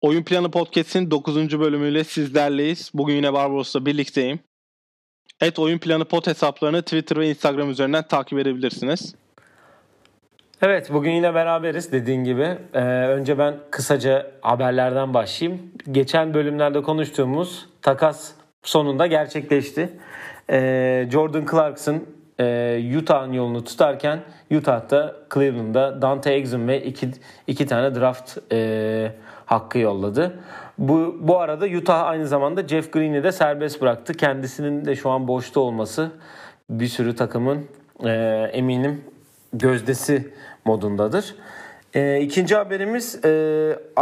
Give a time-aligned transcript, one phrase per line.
[0.00, 1.60] Oyun Planı Podcast'in 9.
[1.60, 2.90] bölümüyle sizlerleyiz.
[2.94, 4.40] Bugün yine Barbaros'la birlikteyim.
[5.40, 9.14] Evet Oyun Planı Pod hesaplarını Twitter ve Instagram üzerinden takip edebilirsiniz.
[10.62, 12.58] Evet bugün yine beraberiz dediğin gibi.
[12.74, 15.72] Ee, önce ben kısaca haberlerden başlayayım.
[15.90, 20.00] Geçen bölümlerde konuştuğumuz takas sonunda gerçekleşti.
[20.50, 22.04] Ee, Jordan Clarkson
[22.40, 27.10] e, Utah'ın yolunu tutarken Utah'ta Cleveland'da Dante Exum ve iki,
[27.46, 29.12] iki tane draft e,
[29.46, 30.40] hakkı yolladı.
[30.78, 34.14] Bu, bu arada Utah aynı zamanda Jeff Green'i de serbest bıraktı.
[34.14, 36.10] Kendisinin de şu an boşta olması
[36.70, 37.66] bir sürü takımın
[38.04, 38.10] e,
[38.52, 39.04] eminim
[39.52, 40.32] gözdesi
[40.64, 41.34] modundadır.
[41.94, 43.28] E, ikinci haberimiz e,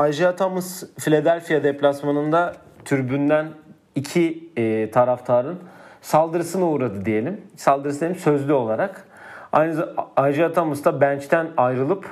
[0.09, 3.49] Isaiah Thomas Philadelphia deplasmanında türbünden
[3.95, 5.59] iki e, taraftarın
[6.03, 7.41] saldırısına uğradı diyelim.
[7.57, 9.05] Saldırısı dedim sözlü olarak.
[9.53, 9.89] Aynı
[10.31, 12.07] Isaiah Thomas da bench'ten ayrılıp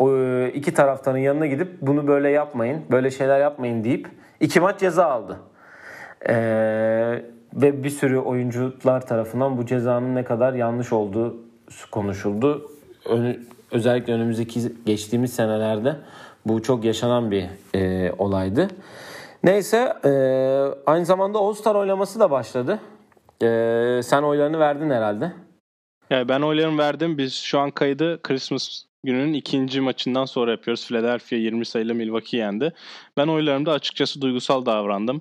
[0.00, 4.08] e, iki taraftarın yanına gidip bunu böyle yapmayın, böyle şeyler yapmayın deyip
[4.40, 5.36] iki maç ceza aldı.
[6.28, 7.22] Ee,
[7.54, 11.36] ve bir sürü oyuncular tarafından bu cezanın ne kadar yanlış olduğu
[11.90, 12.70] konuşuldu.
[13.08, 15.96] Ön, özellikle önümüzdeki geçtiğimiz senelerde
[16.46, 18.68] bu çok yaşanan bir e, olaydı.
[19.44, 20.10] Neyse e,
[20.86, 22.78] aynı zamanda All-Star oylaması da başladı.
[23.42, 25.32] E, sen oylarını verdin herhalde.
[26.10, 27.18] Yani ben oylarımı verdim.
[27.18, 30.86] Biz şu an kaydı Christmas gününün ikinci maçından sonra yapıyoruz.
[30.86, 32.72] Philadelphia 20 sayıyla Milwaukee yendi.
[33.16, 35.20] Ben oylarımda açıkçası duygusal davrandım.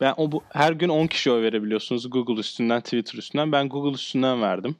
[0.00, 3.52] Ben o bu, her gün 10 kişi oy verebiliyorsunuz Google üstünden, Twitter üstünden.
[3.52, 4.76] Ben Google üstünden verdim.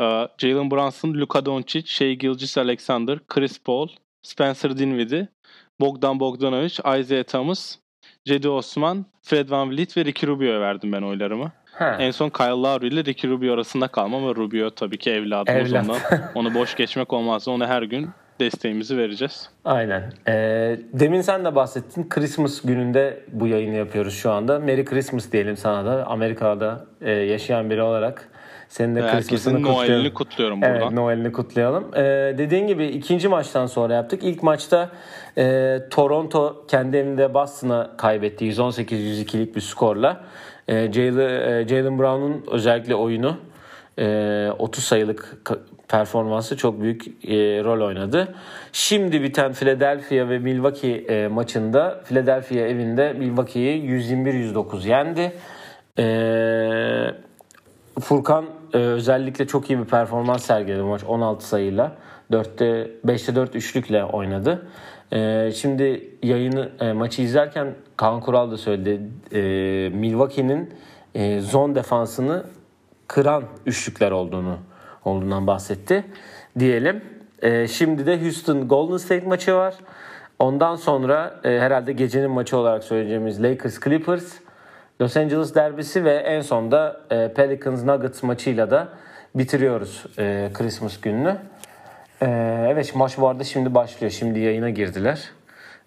[0.00, 3.88] Ee, Jalen Brunson, Luka Doncic, Shea Gilgis Alexander, Chris Paul,
[4.22, 5.28] Spencer Dinwiddie,
[5.80, 7.78] Bogdan Bogdanovic, Isaiah Thomas,
[8.24, 11.52] Cedi Osman, Fred Van Vliet ve Ricky Rubio'ya verdim ben oylarımı.
[11.78, 11.96] Ha.
[11.98, 15.84] En son Kyle Lowry ile Ricky Rubio arasında kalma ama Rubio tabii ki evladımız Evlat.
[15.88, 16.00] ondan.
[16.34, 17.48] Onu boş geçmek olmaz.
[17.48, 19.50] Onu her gün desteğimizi vereceğiz.
[19.64, 20.12] Aynen.
[20.28, 22.08] Ee, demin sen de bahsettin.
[22.08, 24.58] Christmas gününde bu yayını yapıyoruz şu anda.
[24.58, 26.06] Merry Christmas diyelim sana da.
[26.06, 28.28] Amerika'da e, yaşayan biri olarak.
[28.68, 30.76] Senin de Christmas'ını Noel'ini kutluyorum buradan.
[30.76, 31.94] Evet Noel'ini kutlayalım.
[31.94, 32.00] Ee,
[32.38, 34.24] dediğin gibi ikinci maçtan sonra yaptık.
[34.24, 34.90] İlk maçta
[35.38, 38.44] e, Toronto kendi evinde Boston'a kaybetti.
[38.44, 40.24] 118-102'lik bir skorla.
[40.68, 43.36] E, Jalen, e, Jalen Brown'un özellikle oyunu
[43.98, 45.36] e, 30 sayılık
[45.88, 48.34] performansı çok büyük e, rol oynadı.
[48.72, 55.32] Şimdi biten Philadelphia ve Milwaukee e, maçında Philadelphia evinde Milwaukee'yi 121-109 yendi.
[55.98, 56.04] E,
[58.00, 61.92] Furkan e, özellikle çok iyi bir performans sergiledi maç 16 sayıyla.
[62.32, 64.66] 4'te 5'te 4 üçlükle oynadı.
[65.12, 69.00] E, şimdi yayını e, maçı izlerken Kaan Kural da söyledi.
[69.32, 69.40] E,
[69.94, 70.74] Milwaukee'nin
[71.14, 72.44] e, zon defansını
[73.08, 74.58] kıran üçlükler olduğunu
[75.04, 76.04] olduğundan bahsetti
[76.58, 77.04] diyelim.
[77.42, 79.74] E, şimdi de Houston Golden State maçı var.
[80.38, 84.32] Ondan sonra e, herhalde gecenin maçı olarak söyleyeceğimiz Lakers Clippers,
[85.00, 88.88] Los Angeles derbisi ve en sonda e, Pelicans Nuggets maçıyla da
[89.34, 91.36] bitiriyoruz e, Christmas gününü.
[92.22, 92.26] E,
[92.68, 94.12] evet maç arada şimdi başlıyor.
[94.12, 95.30] Şimdi yayına girdiler.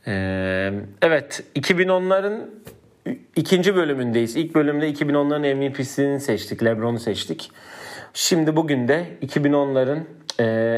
[0.08, 0.14] E,
[1.02, 2.50] evet 2010'ların
[3.36, 4.36] ikinci bölümündeyiz.
[4.36, 6.64] İlk bölümde 2010'ların MVP'sini seçtik.
[6.64, 7.52] LeBron'u seçtik.
[8.14, 10.00] Şimdi bugün de 2010'ların
[10.40, 10.78] e,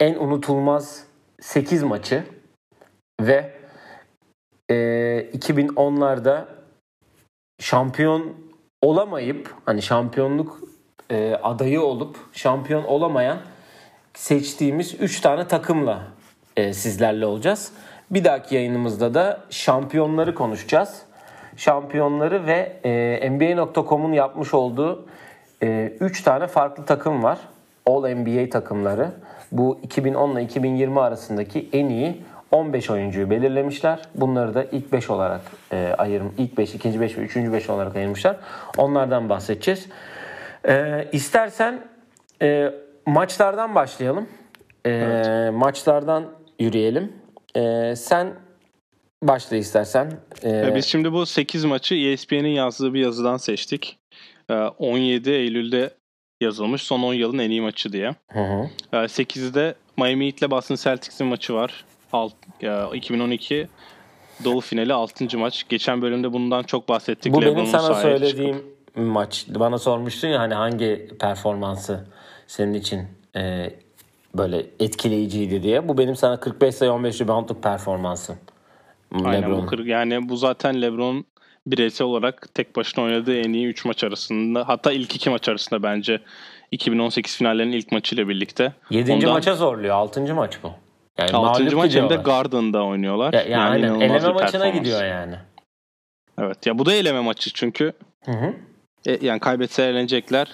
[0.00, 1.04] en unutulmaz
[1.40, 2.24] 8 maçı
[3.20, 3.52] ve
[4.70, 4.74] e,
[5.34, 6.44] 2010'larda
[7.60, 8.34] şampiyon
[8.82, 10.60] olamayıp hani şampiyonluk
[11.10, 13.38] e, adayı olup şampiyon olamayan
[14.16, 16.02] seçtiğimiz 3 tane takımla
[16.56, 17.72] e, sizlerle olacağız.
[18.10, 21.02] Bir dahaki yayınımızda da şampiyonları konuşacağız.
[21.56, 25.06] Şampiyonları ve e, NBA.com'un yapmış olduğu
[25.62, 27.38] 3 e, tane farklı takım var.
[27.86, 29.10] All NBA takımları.
[29.52, 34.00] Bu 2010 ile 2020 arasındaki en iyi 15 oyuncuyu belirlemişler.
[34.14, 35.40] Bunları da ilk 5 olarak
[35.72, 38.36] e, ayırım, ilk 5, ikinci 5 ve üçüncü 5 olarak ayırmışlar.
[38.78, 39.86] Onlardan bahsedeceğiz.
[40.68, 41.80] E, istersen
[42.42, 42.72] e,
[43.06, 44.28] maçlardan başlayalım.
[44.84, 45.52] E, evet.
[45.54, 46.24] Maçlardan
[46.58, 47.12] yürüyelim.
[47.56, 48.34] E, sen
[49.22, 50.12] başla istersen.
[50.44, 53.98] E, Biz şimdi bu 8 maçı ESPN'in yazdığı bir yazıdan seçtik.
[54.78, 55.90] 17 ee, Eylül'de
[56.40, 58.14] yazılmış son 10 yılın en iyi maçı diye.
[58.32, 58.68] Hı hı.
[58.92, 61.84] 8'de Miami Heat ile Boston Celtics'in maçı var.
[62.12, 62.32] Alt,
[62.94, 63.68] 2012
[64.44, 65.38] Doğu finali 6.
[65.38, 65.66] maç.
[65.68, 67.32] Geçen bölümde bundan çok bahsettik.
[67.32, 68.96] Bu benim sana söylediğim çıkıp.
[68.96, 69.46] maç.
[69.48, 72.06] Bana sormuştun ya hani hangi performansı
[72.46, 73.02] senin için
[73.36, 73.70] e,
[74.34, 75.88] böyle etkileyiciydi diye.
[75.88, 78.36] Bu benim sana 45 sayı 15 reboundluk performansım.
[79.24, 81.24] Aynen bu 40, yani bu zaten LeBron
[81.66, 84.68] bireysel olarak tek başına oynadığı en iyi 3 maç arasında.
[84.68, 86.20] Hatta ilk 2 maç arasında bence
[86.70, 88.72] 2018 finallerinin ilk maçıyla birlikte.
[88.90, 89.12] 7.
[89.12, 89.94] Ondan- maça zorluyor.
[89.94, 90.34] 6.
[90.34, 90.72] maç bu.
[91.18, 91.62] Yani 6.
[91.64, 92.16] mağlup maç hem de.
[92.16, 93.32] Garden'da oynuyorlar.
[93.32, 95.34] Ya, yani inanılmaz eleme maçına gidiyor yani.
[96.38, 97.92] Evet ya bu da eleme maçı çünkü
[98.24, 98.54] Hı hı.
[99.06, 100.48] e, yani kaybetse elenecekler.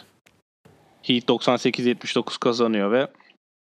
[1.03, 3.07] Heat 98-79 kazanıyor ve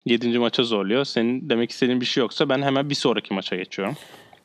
[0.05, 0.39] 7.
[0.39, 1.05] maça zorluyor.
[1.05, 3.95] Senin demek istediğin bir şey yoksa ben hemen bir sonraki maça geçiyorum.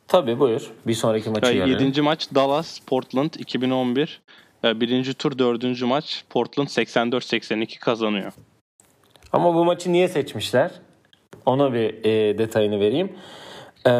[0.08, 0.70] Tabii buyur.
[0.87, 1.87] Bir sonraki maçı Yani görelim.
[1.87, 2.02] 7.
[2.02, 4.23] maç Dallas Portland 2011.
[4.64, 8.32] E, Birinci tur dördüncü maç Portland 84-82 kazanıyor.
[9.32, 10.70] Ama bu maçı niye seçmişler?
[11.47, 13.12] Ona bir e, detayını vereyim.
[13.87, 13.93] E,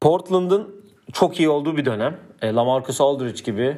[0.00, 2.16] Portland'ın çok iyi olduğu bir dönem.
[2.42, 3.76] E, LaMarcus Aldridge gibi,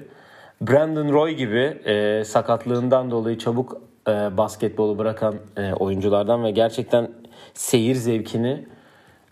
[0.60, 7.10] Brandon Roy gibi e, sakatlığından dolayı çabuk e, basketbolu bırakan e, oyunculardan ve gerçekten
[7.54, 8.66] seyir zevkini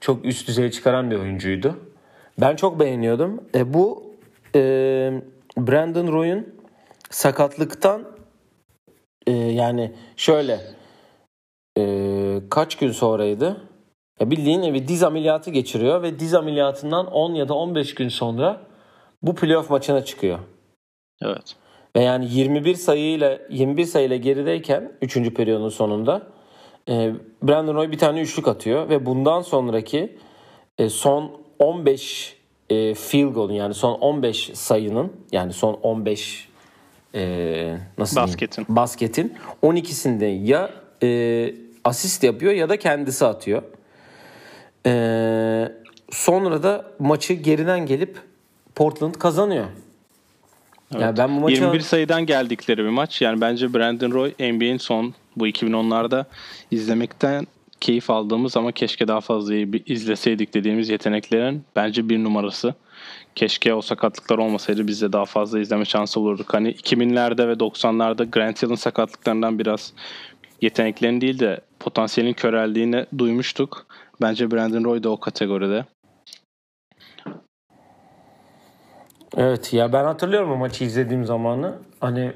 [0.00, 1.78] çok üst düzeye çıkaran bir oyuncuydu.
[2.40, 3.44] Ben çok beğeniyordum.
[3.54, 4.14] E, bu
[4.54, 4.60] e,
[5.58, 6.54] Brandon Roy'un
[7.10, 8.04] sakatlıktan
[9.26, 10.60] e, yani şöyle
[11.78, 11.84] e,
[12.50, 13.56] kaç gün sonraydı?
[14.20, 18.60] Ya bildiğin bir diz ameliyatı geçiriyor ve diz ameliyatından 10 ya da 15 gün sonra
[19.22, 20.38] bu playoff maçına çıkıyor.
[21.22, 21.56] Evet.
[21.98, 25.34] Ve yani 21 sayıyla 21 sayıyla gerideyken 3.
[25.34, 26.22] periyodun sonunda
[26.88, 27.12] e,
[27.42, 30.16] Brandon Roy bir tane üçlük atıyor ve bundan sonraki
[30.78, 32.36] e, son 15
[32.70, 36.48] e, field goal'un yani son 15 sayının yani son 15
[37.14, 38.32] e, nasıl diyeyim?
[38.32, 38.66] Basketin.
[38.68, 40.70] basketin 12'sinde ya
[41.02, 41.54] e,
[41.84, 43.62] asist yapıyor ya da kendisi atıyor.
[44.86, 44.92] E,
[46.10, 48.18] sonra da maçı geriden gelip
[48.74, 49.66] Portland kazanıyor.
[50.94, 53.22] Yani ben bu maçı 21 sayıdan geldikleri bir maç.
[53.22, 56.24] Yani bence Brandon Roy NBA'in son bu 2010'larda
[56.70, 57.46] izlemekten
[57.80, 59.54] keyif aldığımız ama keşke daha fazla
[59.86, 62.74] izleseydik dediğimiz yeteneklerin bence bir numarası.
[63.34, 66.54] Keşke o sakatlıklar olmasaydı biz de daha fazla izleme şansı olurduk.
[66.54, 69.92] Hani 2000'lerde ve 90'larda Grant Hill'in sakatlıklarından biraz
[70.60, 73.86] yeteneklerin değil de potansiyelin köreldiğini duymuştuk.
[74.20, 75.84] Bence Brandon Roy da o kategoride.
[79.36, 81.74] Evet ya ben hatırlıyorum o maçı izlediğim zamanı.
[82.00, 82.32] Hani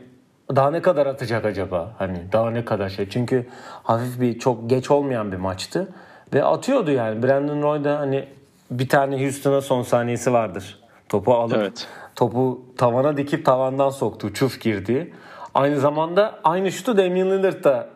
[0.56, 1.94] daha ne kadar atacak acaba?
[1.98, 3.08] Hani daha ne kadar şey.
[3.08, 3.46] Çünkü
[3.82, 5.88] hafif bir çok geç olmayan bir maçtı.
[6.34, 7.22] Ve atıyordu yani.
[7.22, 8.28] Brandon Roy da hani
[8.70, 10.78] bir tane Houston'a son saniyesi vardır.
[11.08, 11.86] Topu alıp Evet.
[12.16, 14.32] topu tavana dikip tavandan soktu.
[14.34, 15.12] Çuf girdi.
[15.54, 17.88] Aynı zamanda aynı şutu Damian Lillard da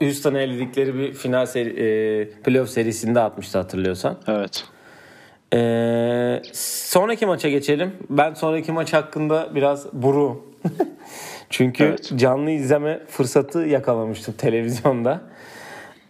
[0.00, 4.16] Houston'a eledikleri bir final seri, e, playoff serisinde atmıştı hatırlıyorsan.
[4.26, 4.64] Evet.
[5.52, 7.92] Ee, sonraki maça geçelim.
[8.10, 10.44] Ben sonraki maç hakkında biraz buru.
[11.50, 12.12] Çünkü Evet.
[12.16, 15.20] canlı izleme fırsatı yakalamıştım televizyonda.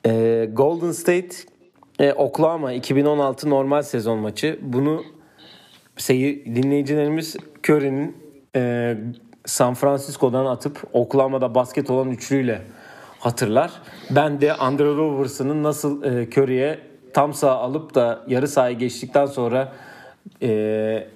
[0.07, 1.37] Ee, Golden State
[1.99, 4.59] e, Oklahoma 2016 normal sezon maçı.
[4.63, 5.05] Bunu
[5.97, 7.37] seyir, dinleyicilerimiz
[7.69, 8.17] Curry'nin
[8.57, 8.95] e,
[9.47, 12.63] San Francisco'dan atıp Oklahoma'da basket olan üçlüyle
[13.19, 13.73] hatırlar.
[14.11, 19.73] Ben de Andre Robertson'ın nasıl e, Curry'e tam sağ alıp da yarı sahaya geçtikten sonra
[20.43, 21.09] e,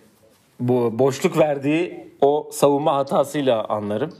[0.60, 4.14] bu boşluk verdiği o savunma hatasıyla anlarım.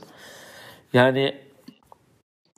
[0.93, 1.34] Yani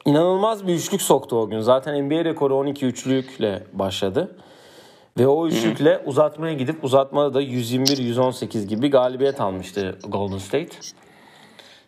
[0.05, 1.61] inanılmaz bir üçlük soktu o gün.
[1.61, 4.37] Zaten NBA rekoru 12 üçlükle başladı.
[5.19, 10.77] Ve o üçlükle uzatmaya gidip uzatmada da 121-118 gibi galibiyet almıştı Golden State.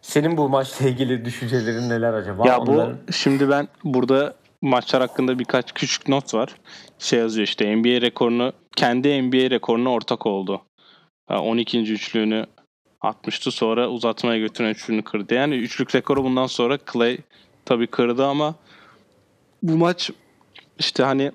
[0.02, 2.48] Senin bu maçla ilgili düşüncelerin neler acaba?
[2.48, 6.54] Ya bu Onların- şimdi ben burada maçlar hakkında birkaç küçük not var.
[7.00, 10.62] Şey yazıyor işte NBA rekorunu kendi NBA rekoruna ortak oldu.
[11.26, 11.78] Ha, 12.
[11.78, 12.46] üçlüğünü
[13.00, 15.34] atmıştı sonra uzatmaya götüren üçlüğünü kırdı.
[15.34, 17.18] Yani üçlük rekoru bundan sonra Clay
[17.64, 18.54] tabii kırdı ama
[19.62, 20.10] bu maç
[20.78, 21.32] işte hani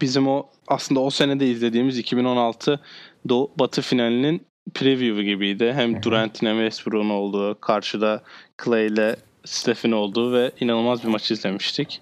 [0.00, 2.80] bizim o aslında o senede izlediğimiz 2016
[3.28, 5.72] Doğu Batı finalinin preview gibiydi.
[5.72, 8.22] Hem Durant'in hem Westbrook'un olduğu, karşıda
[8.64, 12.00] Clay ile Steph'in olduğu ve inanılmaz bir maç izlemiştik.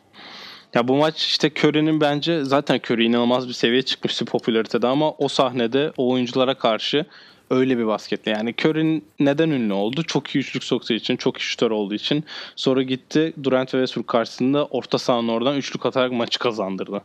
[0.75, 5.29] Ya bu maç işte Curry'nin bence zaten Curry inanılmaz bir seviyeye çıkmıştı popülaritede ama o
[5.29, 7.07] sahnede o oyunculara karşı
[7.51, 8.31] öyle bir basketle.
[8.31, 10.03] Yani Curry'nin neden ünlü oldu?
[10.03, 12.25] Çok iyi üçlük soktuğu için, çok iyi şütör olduğu için.
[12.57, 17.03] Sonra gitti Durant ve Westbrook karşısında orta sahanın oradan üçlük atarak maçı kazandırdı.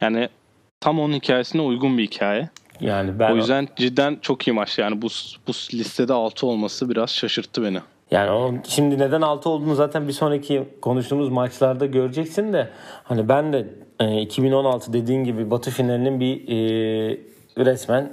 [0.00, 0.28] Yani
[0.80, 2.50] tam onun hikayesine uygun bir hikaye.
[2.80, 4.78] yani ben o yüzden cidden çok iyi maç.
[4.78, 5.06] Yani bu,
[5.46, 7.78] bu listede 6 olması biraz şaşırttı beni.
[8.10, 12.68] Yani o, şimdi neden 6 olduğunu zaten bir sonraki konuştuğumuz maçlarda göreceksin de
[13.04, 13.66] hani ben de
[14.00, 17.18] e, 2016 dediğin gibi Batı finalinin bir e,
[17.64, 18.12] resmen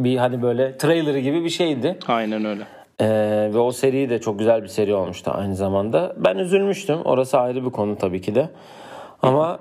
[0.00, 1.98] bir hani böyle trailerı gibi bir şeydi.
[2.08, 2.62] Aynen öyle.
[3.00, 3.06] E,
[3.54, 6.14] ve o seri de çok güzel bir seri olmuştu aynı zamanda.
[6.16, 6.98] Ben üzülmüştüm.
[7.04, 8.48] Orası ayrı bir konu tabii ki de.
[9.22, 9.58] Ama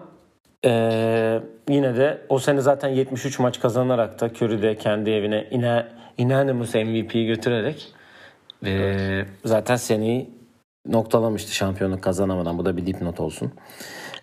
[0.66, 1.40] Ee,
[1.70, 5.88] yine de o sene zaten 73 maç kazanarak da Curry de kendi evine ina,
[6.20, 7.88] unanimous MVP'yi götürerek
[8.66, 10.30] e, zaten seneyi
[10.88, 12.58] noktalamıştı şampiyonluk kazanamadan.
[12.58, 13.52] Bu da bir dipnot olsun.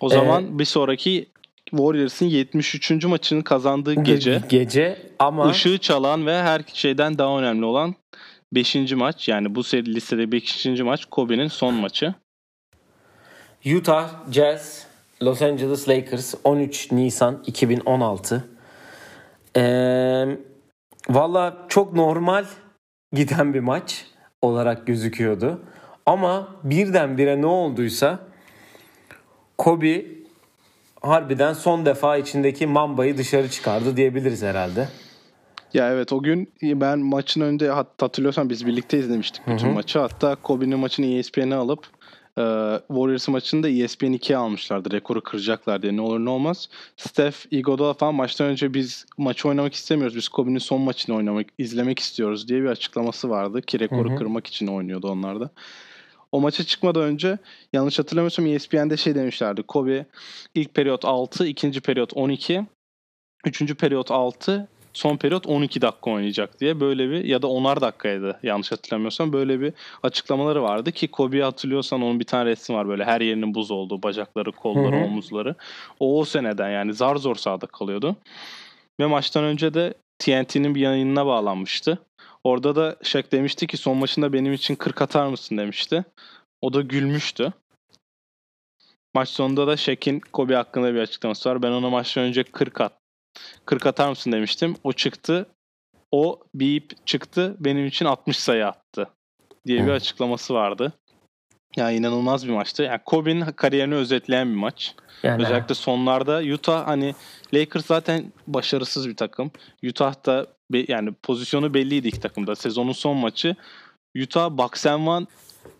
[0.00, 1.26] O zaman bir sonraki
[1.70, 3.04] Warriors'ın 73.
[3.04, 7.94] maçını kazandığı gece Gece ama ışığı çalan ve her şeyden daha önemli olan
[8.52, 8.92] 5.
[8.92, 10.66] maç yani bu seri listede 5.
[10.66, 12.14] maç Kobe'nin son maçı.
[13.76, 14.86] Utah Jazz
[15.22, 18.44] Los Angeles Lakers 13 Nisan 2016.
[19.56, 20.26] Ee,
[21.08, 22.44] Valla çok normal
[23.12, 24.06] giden bir maç
[24.42, 25.60] olarak gözüküyordu.
[26.06, 28.18] Ama birdenbire ne olduysa
[29.58, 30.04] Kobe
[31.00, 34.88] harbiden son defa içindeki mambayı dışarı çıkardı diyebiliriz herhalde.
[35.74, 37.68] Ya evet o gün ben maçın önünde
[38.00, 39.74] hatırlıyorsan biz birlikte izlemiştik bütün Hı hı.
[39.74, 39.98] maçı.
[39.98, 41.86] Hatta Kobe'nin maçını ESPN'e alıp
[42.38, 42.42] e,
[42.88, 44.90] Warriors maçını da ESPN 2'ye almışlardı.
[44.90, 46.68] Rekoru kıracaklar diye ne olur ne olmaz.
[46.96, 50.16] Steph, Iguodala falan maçtan önce biz maçı oynamak istemiyoruz.
[50.16, 53.62] Biz Kobe'nin son maçını oynamak, izlemek istiyoruz diye bir açıklaması vardı.
[53.62, 54.18] Ki rekoru Hı hı.
[54.18, 55.50] kırmak için oynuyordu onlar da.
[56.32, 57.38] O maça çıkmadan önce
[57.72, 59.62] yanlış hatırlamıyorsam ESPN'de şey demişlerdi.
[59.62, 60.06] Kobe
[60.54, 62.66] ilk periyot 6, ikinci periyot 12,
[63.46, 68.38] üçüncü periyot 6, son periyot 12 dakika oynayacak diye böyle bir ya da 10'ar dakikaydı
[68.42, 73.04] yanlış hatırlamıyorsam böyle bir açıklamaları vardı ki Kobe'yi hatırlıyorsan onun bir tane resmi var böyle
[73.04, 75.04] her yerinin buz olduğu bacakları, kolları, Hı hı.
[75.04, 75.54] omuzları.
[76.00, 78.16] O o seneden yani zar zor sahada kalıyordu.
[79.00, 81.98] Ve maçtan önce de TNT'nin bir yayınına bağlanmıştı.
[82.44, 86.04] Orada da Shaq demişti ki son maçında benim için 40 atar mısın demişti.
[86.60, 87.52] O da gülmüştü.
[89.14, 91.62] Maç sonunda da Shaq'in Kobe hakkında bir açıklaması var.
[91.62, 92.99] Ben ona maçtan önce 40 at
[93.66, 94.76] 40 atar mısın demiştim.
[94.84, 95.46] O çıktı.
[96.12, 97.56] O bip çıktı.
[97.60, 99.08] Benim için 60 sayı attı
[99.66, 100.92] diye bir açıklaması vardı.
[101.76, 102.82] Yani inanılmaz bir maçtı.
[102.82, 104.94] Yani Kobe'nin kariyerini özetleyen bir maç.
[105.22, 107.14] Yani Özellikle sonlarda Utah hani
[107.54, 109.50] Lakers zaten başarısız bir takım.
[109.84, 112.56] Utah da be- yani pozisyonu belliydi iki takımda.
[112.56, 113.56] Sezonun son maçı.
[114.22, 115.26] Utah Bucks and One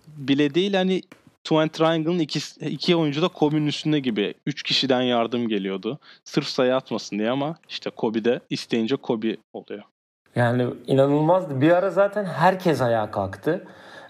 [0.07, 1.02] bile değil hani
[1.44, 4.35] Two and Triangle'ın iki, iki oyuncu da Kobe'nin üstünde gibi.
[4.47, 5.99] Üç kişiden yardım geliyordu.
[6.25, 9.82] Sırf sayı atmasın diye ama işte Kobe de isteyince Kobe oluyor.
[10.37, 11.61] Yani inanılmazdı.
[11.61, 13.66] Bir ara zaten herkes ayağa kalktı.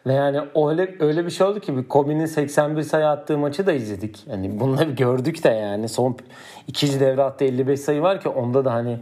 [0.07, 4.27] Ve yani öyle öyle bir şey oldu ki Kobe'nin 81 sayı attığı maçı da izledik.
[4.27, 6.17] Yani bunları gördük de yani son
[6.67, 8.99] ikinci devre attığı 55 sayı var ki onda da hani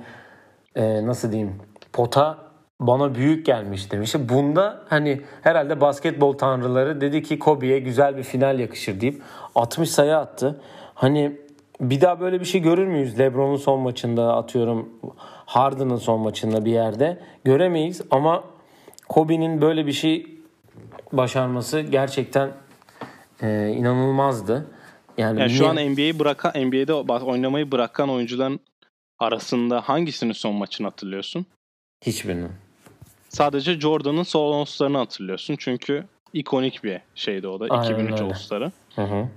[0.74, 1.54] e, nasıl diyeyim
[1.92, 2.47] pota
[2.80, 4.14] bana büyük gelmiş demiş.
[4.18, 9.22] Bunda hani herhalde basketbol tanrıları dedi ki Kobe'ye güzel bir final yakışır deyip
[9.54, 10.60] 60 sayı attı.
[10.94, 11.36] Hani
[11.80, 13.18] bir daha böyle bir şey görür müyüz?
[13.18, 14.88] LeBron'un son maçında atıyorum
[15.46, 18.44] Harden'ın son maçında bir yerde göremeyiz ama
[19.08, 20.26] Kobe'nin böyle bir şey
[21.12, 22.50] başarması gerçekten
[23.42, 24.66] e, inanılmazdı.
[25.18, 26.92] Yani, Yani şu niye- an NBA'yi bırakan NBA'de
[27.24, 28.60] oynamayı bırakan oyuncuların
[29.18, 31.46] arasında hangisinin son maçını hatırlıyorsun?
[32.06, 32.48] hiçbirini.
[33.38, 35.56] Sadece Jordan'ın son All-Star'ını hatırlıyorsun.
[35.58, 37.66] Çünkü ikonik bir şeydi o da.
[37.70, 38.24] Aynen 2003 öyle.
[38.24, 38.72] All-Star'ı.
[38.94, 39.28] Hı hı.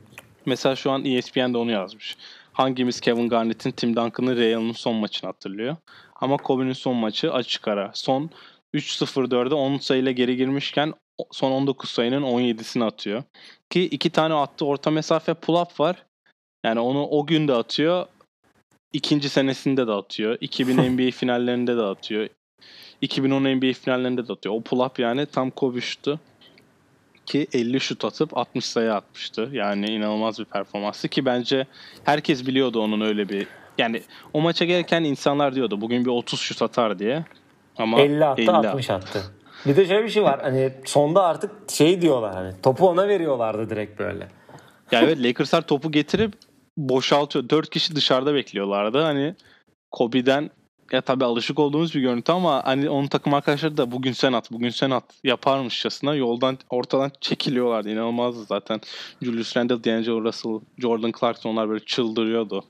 [0.46, 2.18] Mesela şu an E ESPN de onu yazmış.
[2.54, 5.76] Hangimiz Kevin Garnett'in Tim Duncan'ın Ray Allen'ın son maçını hatırlıyor.
[6.16, 7.92] Ama Kobe'nin son maçı açık ara.
[7.94, 8.30] Son
[8.74, 10.94] 3-0-4'e 10 sayıyla geri girmişken
[11.32, 13.24] son 19 sayının 17'sini atıyor.
[13.70, 16.06] Ki iki tane attığı orta mesafe pull-up var.
[16.66, 18.06] Yani onu o gün de atıyor.
[18.94, 20.38] ikinci senesinde de atıyor.
[20.42, 22.30] 2000 NBA finallerinde de atıyor.
[23.02, 24.56] 2010 NBA finallerinde de atıyor.
[24.56, 26.20] O pull-up yani tam şutu.
[27.26, 29.50] Ki 50 şut atıp 60 sayı atmıştı.
[29.52, 31.68] Yani inanılmaz bir performansı ki bence
[32.04, 34.02] herkes biliyordu onun öyle bir yani
[34.34, 37.26] o maça gelirken insanlar diyordu bugün bir 30 şut atar diye.
[37.78, 39.24] Ama 50 attı 50 60 attı.
[39.66, 43.70] Bir de şöyle bir şey var hani sonda artık şey diyorlar hani topu ona veriyorlardı
[43.70, 44.28] direkt böyle.
[44.92, 46.34] Ya evet Lakers'lar topu getirip
[46.78, 47.50] boşaltıyor.
[47.50, 49.02] 4 kişi dışarıda bekliyorlardı.
[49.02, 49.36] Hani
[49.92, 50.50] Kobe'den
[50.94, 54.52] ya tabii alışık olduğumuz bir görüntü ama hani onun takım arkadaşları da bugün sen at,
[54.52, 57.90] bugün sen at yaparmışçasına yoldan ortadan çekiliyorlardı.
[57.90, 58.82] İnanılmazdı zaten.
[59.22, 62.64] Julius Randle, D'Angelo Russell, Jordan Clarkson onlar böyle çıldırıyordu.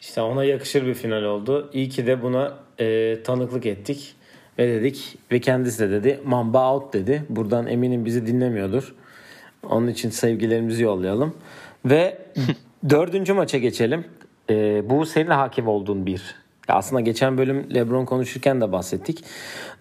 [0.00, 1.70] İşte ona yakışır bir final oldu.
[1.72, 4.14] İyi ki de buna e, tanıklık ettik
[4.58, 7.24] ve dedik ve kendisi de dedi Mamba out dedi.
[7.28, 8.94] Buradan eminim bizi dinlemiyordur.
[9.62, 11.34] Onun için sevgilerimizi yollayalım.
[11.84, 12.18] Ve
[12.90, 14.04] dördüncü maça geçelim.
[14.50, 16.43] E, bu senin hakim olduğun bir.
[16.68, 19.24] Ya Aslında geçen bölüm LeBron konuşurken de bahsettik.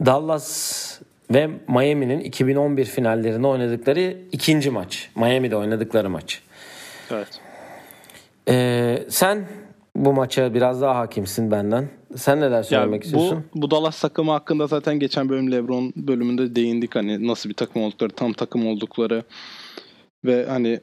[0.06, 1.02] Dallas
[1.34, 5.10] ve Miami'nin 2011 finallerinde oynadıkları ikinci maç.
[5.16, 6.42] Miami'de oynadıkları maç.
[7.12, 7.28] Evet.
[8.50, 9.48] Ee, sen
[9.96, 11.90] bu maça biraz daha hakimsin benden.
[12.16, 13.46] Sen neler Ya söylemek bu, istiyorsun?
[13.56, 18.10] bu Dallas takımı hakkında zaten geçen bölüm LeBron bölümünde değindik hani nasıl bir takım oldukları,
[18.10, 19.24] tam takım oldukları
[20.26, 20.80] ve hani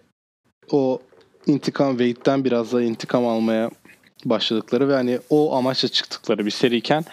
[0.72, 0.98] o
[1.46, 3.70] intikam Wade'den biraz da intikam almaya
[4.24, 7.04] başladıkları ve hani o amaçla çıktıkları bir seriyken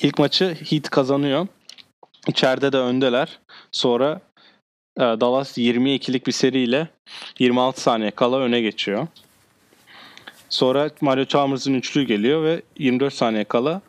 [0.00, 1.46] ilk maçı Heat kazanıyor.
[2.28, 3.38] İçeride de öndeler.
[3.72, 4.20] Sonra
[4.96, 6.88] e, Dallas 22'lik bir seriyle
[7.38, 9.06] 26 saniye kala öne geçiyor.
[10.48, 13.80] Sonra Mario Chalmers'ın üçlüğü geliyor ve 24 saniye kala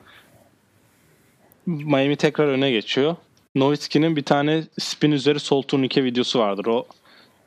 [1.65, 3.15] Miami tekrar öne geçiyor.
[3.55, 6.65] Nowitzki'nin bir tane spin üzeri sol turnike videosu vardır.
[6.65, 6.87] O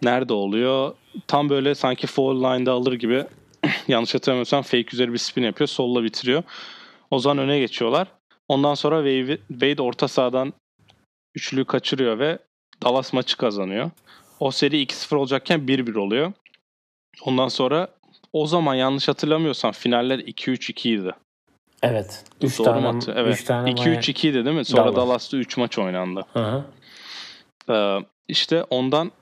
[0.02, 0.94] nerede oluyor?
[1.26, 3.24] Tam böyle sanki foul line'da alır gibi
[3.92, 5.68] yanlış hatırlamıyorsam fake üzeri bir spin yapıyor.
[5.68, 6.42] Solla bitiriyor.
[7.10, 8.08] O zaman öne geçiyorlar.
[8.48, 10.52] Ondan sonra Wade orta sahadan
[11.34, 12.38] üçlüyü kaçırıyor ve
[12.82, 13.90] Dallas maçı kazanıyor.
[14.40, 16.32] O seri 2-0 olacakken 1-1 oluyor.
[17.24, 17.88] Ondan sonra
[18.32, 21.14] o zaman yanlış hatırlamıyorsam finaller 2-3-2 idi.
[21.82, 22.24] Evet.
[22.42, 23.00] 3 Doğru tane, mu?
[23.14, 23.46] Evet.
[23.46, 24.64] tane 2-3-2 idi değil mi?
[24.64, 24.96] Sonra Dallas.
[24.96, 26.24] Dallas'ta 3 maç oynandı.
[26.32, 26.64] Hı hı.
[27.70, 29.12] Ee, işte ondan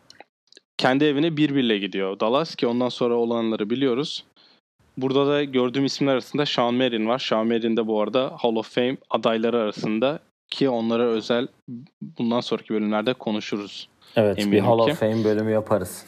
[0.78, 4.24] kendi evine 1-1 ile gidiyor Dallas ki ondan sonra olanları biliyoruz.
[4.96, 7.18] Burada da gördüğüm isimler arasında Sean Marion var.
[7.18, 10.18] Sean Marion de bu arada Hall of Fame adayları arasında
[10.50, 11.48] ki onlara özel
[12.18, 13.88] bundan sonraki bölümlerde konuşuruz.
[14.16, 14.92] Evet bir Hall ki.
[14.92, 16.06] of Fame bölümü yaparız.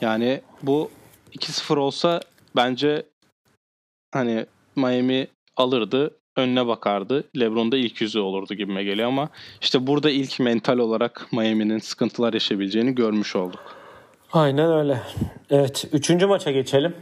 [0.00, 0.90] Yani bu
[1.32, 2.20] 2-0 olsa
[2.56, 3.06] bence
[4.12, 4.46] hani
[4.76, 7.24] Miami alırdı, önüne bakardı.
[7.40, 9.28] LeBron'da ilk yüzü olurdu gibime geliyor ama
[9.60, 13.76] işte burada ilk mental olarak Miami'nin sıkıntılar yaşayabileceğini görmüş olduk.
[14.32, 15.02] Aynen öyle.
[15.50, 15.84] Evet.
[15.92, 16.94] Üçüncü maça geçelim.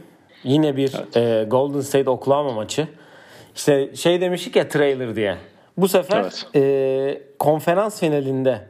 [0.43, 2.87] Yine bir e, Golden State Oklahoma maçı.
[3.55, 5.37] İşte şey demiştik ya trailer diye.
[5.77, 6.45] Bu sefer Evet.
[6.55, 8.61] e, konferans finalinde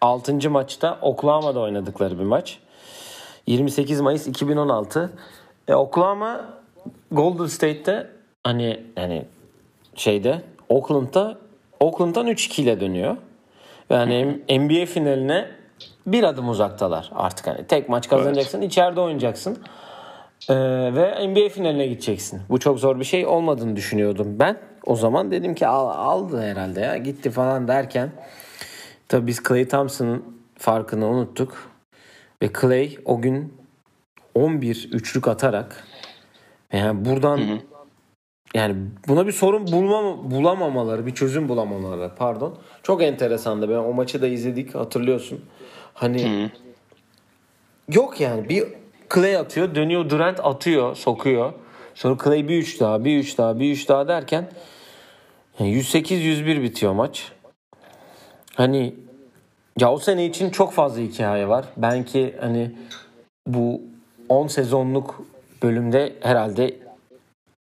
[0.00, 0.50] 6.
[0.50, 2.58] maçta Oklahoma'da oynadıkları bir maç.
[3.46, 5.12] 28 Mayıs 2016.
[5.68, 6.44] E, Oklahoma
[7.12, 8.06] Golden State'te
[8.44, 9.24] hani yani
[9.94, 11.38] şeyde Oakland'da
[11.80, 13.16] Oakland'dan 3-2 ile dönüyor.
[13.90, 15.48] Yani NBA finaline
[16.06, 19.58] bir adım uzaktalar artık hani tek maç kazanacaksın içeride oynayacaksın
[20.48, 20.54] Ee,
[20.94, 22.42] ve NBA finaline gideceksin.
[22.48, 24.58] Bu çok zor bir şey olmadığını düşünüyordum ben.
[24.86, 28.10] O zaman dedim ki Al, aldı herhalde ya gitti falan derken
[29.08, 30.24] tabii biz Clay Thompson'ın
[30.58, 31.70] farkını unuttuk
[32.42, 33.54] ve Clay o gün
[34.34, 35.84] 11 üçlük atarak
[36.72, 37.60] yani buradan
[38.54, 38.76] yani
[39.08, 42.58] buna bir sorun bulmam, bulamamaları, bir çözüm bulamamaları pardon.
[42.82, 43.68] Çok enteresandı.
[43.68, 45.44] Ben o maçı da izledik hatırlıyorsun.
[45.94, 46.50] Hani
[47.88, 48.79] yok yani bir
[49.14, 51.52] Clay atıyor, dönüyor Durant atıyor, sokuyor.
[51.94, 54.48] Sonra Clay bir üç daha, bir üç daha, bir üç daha derken
[55.58, 57.32] yani 108-101 bitiyor maç.
[58.54, 58.94] Hani
[59.78, 61.64] ya o sene için çok fazla hikaye var.
[61.76, 62.70] Ben ki hani
[63.46, 63.80] bu
[64.28, 65.22] 10 sezonluk
[65.62, 66.76] bölümde herhalde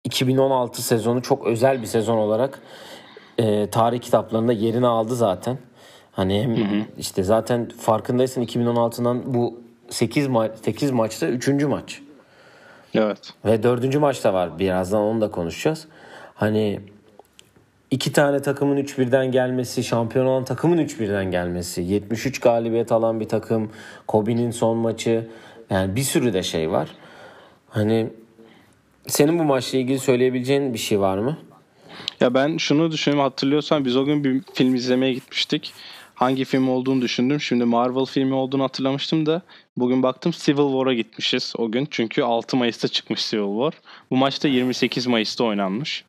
[0.03, 2.61] 2016 sezonu çok özel bir sezon olarak
[3.37, 5.57] e, tarih kitaplarında yerini aldı zaten.
[6.11, 11.47] Hani hem işte zaten farkındaysan 2016'dan bu 8 maç 8 maçta 3.
[11.47, 12.01] maç.
[12.93, 13.33] Evet.
[13.45, 14.59] Ve dördüncü maçta var.
[14.59, 15.87] Birazdan onu da konuşacağız.
[16.35, 16.79] Hani
[17.91, 23.71] iki tane takımın 3-1'den gelmesi, şampiyon olan takımın 3-1'den gelmesi, 73 galibiyet alan bir takım,
[24.07, 25.27] Kobe'nin son maçı.
[25.69, 26.89] Yani bir sürü de şey var.
[27.69, 28.09] Hani
[29.07, 31.37] senin bu maçla ilgili söyleyebileceğin bir şey var mı?
[32.19, 35.73] Ya ben şunu düşünüyorum hatırlıyorsan biz o gün bir film izlemeye gitmiştik.
[36.17, 37.41] Hangi film olduğunu düşündüm.
[37.41, 39.41] Şimdi Marvel filmi olduğunu hatırlamıştım da
[39.77, 41.87] bugün baktım Civil War'a gitmişiz o gün.
[41.91, 43.73] Çünkü 6 Mayıs'ta çıkmış Civil War.
[44.11, 46.05] Bu maçta 28 Mayıs'ta oynanmış.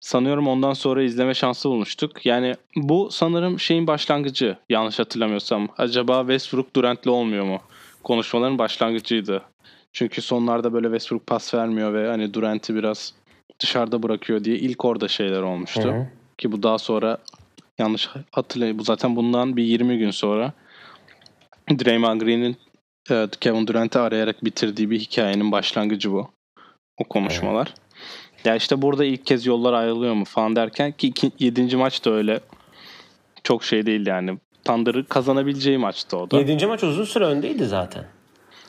[0.00, 2.26] Sanıyorum ondan sonra izleme şansı bulmuştuk.
[2.26, 5.68] Yani bu sanırım şeyin başlangıcı yanlış hatırlamıyorsam.
[5.78, 7.60] Acaba Westbrook Durant'le olmuyor mu?
[8.04, 9.42] Konuşmaların başlangıcıydı.
[9.92, 13.14] Çünkü sonlarda böyle Westbrook pas vermiyor ve hani Durant'i biraz
[13.60, 15.82] dışarıda bırakıyor diye ilk orada şeyler olmuştu.
[15.82, 16.06] Hı hı.
[16.38, 17.18] Ki bu daha sonra
[17.78, 18.78] yanlış hatırlayayım.
[18.78, 20.52] Bu zaten bundan bir 20 gün sonra
[21.70, 22.56] Draymond Green'in
[23.40, 26.30] Kevin Durant'i arayarak bitirdiği bir hikayenin başlangıcı bu.
[26.98, 27.74] O konuşmalar.
[28.44, 31.76] Ya işte burada ilk kez yollar ayrılıyor mu falan derken ki 7.
[31.76, 32.40] maç da öyle
[33.44, 34.38] çok şey değildi yani.
[34.64, 36.38] Thunder'ı kazanabileceği maçtı o da.
[36.38, 38.04] Yedinci maç uzun süre öndeydi zaten.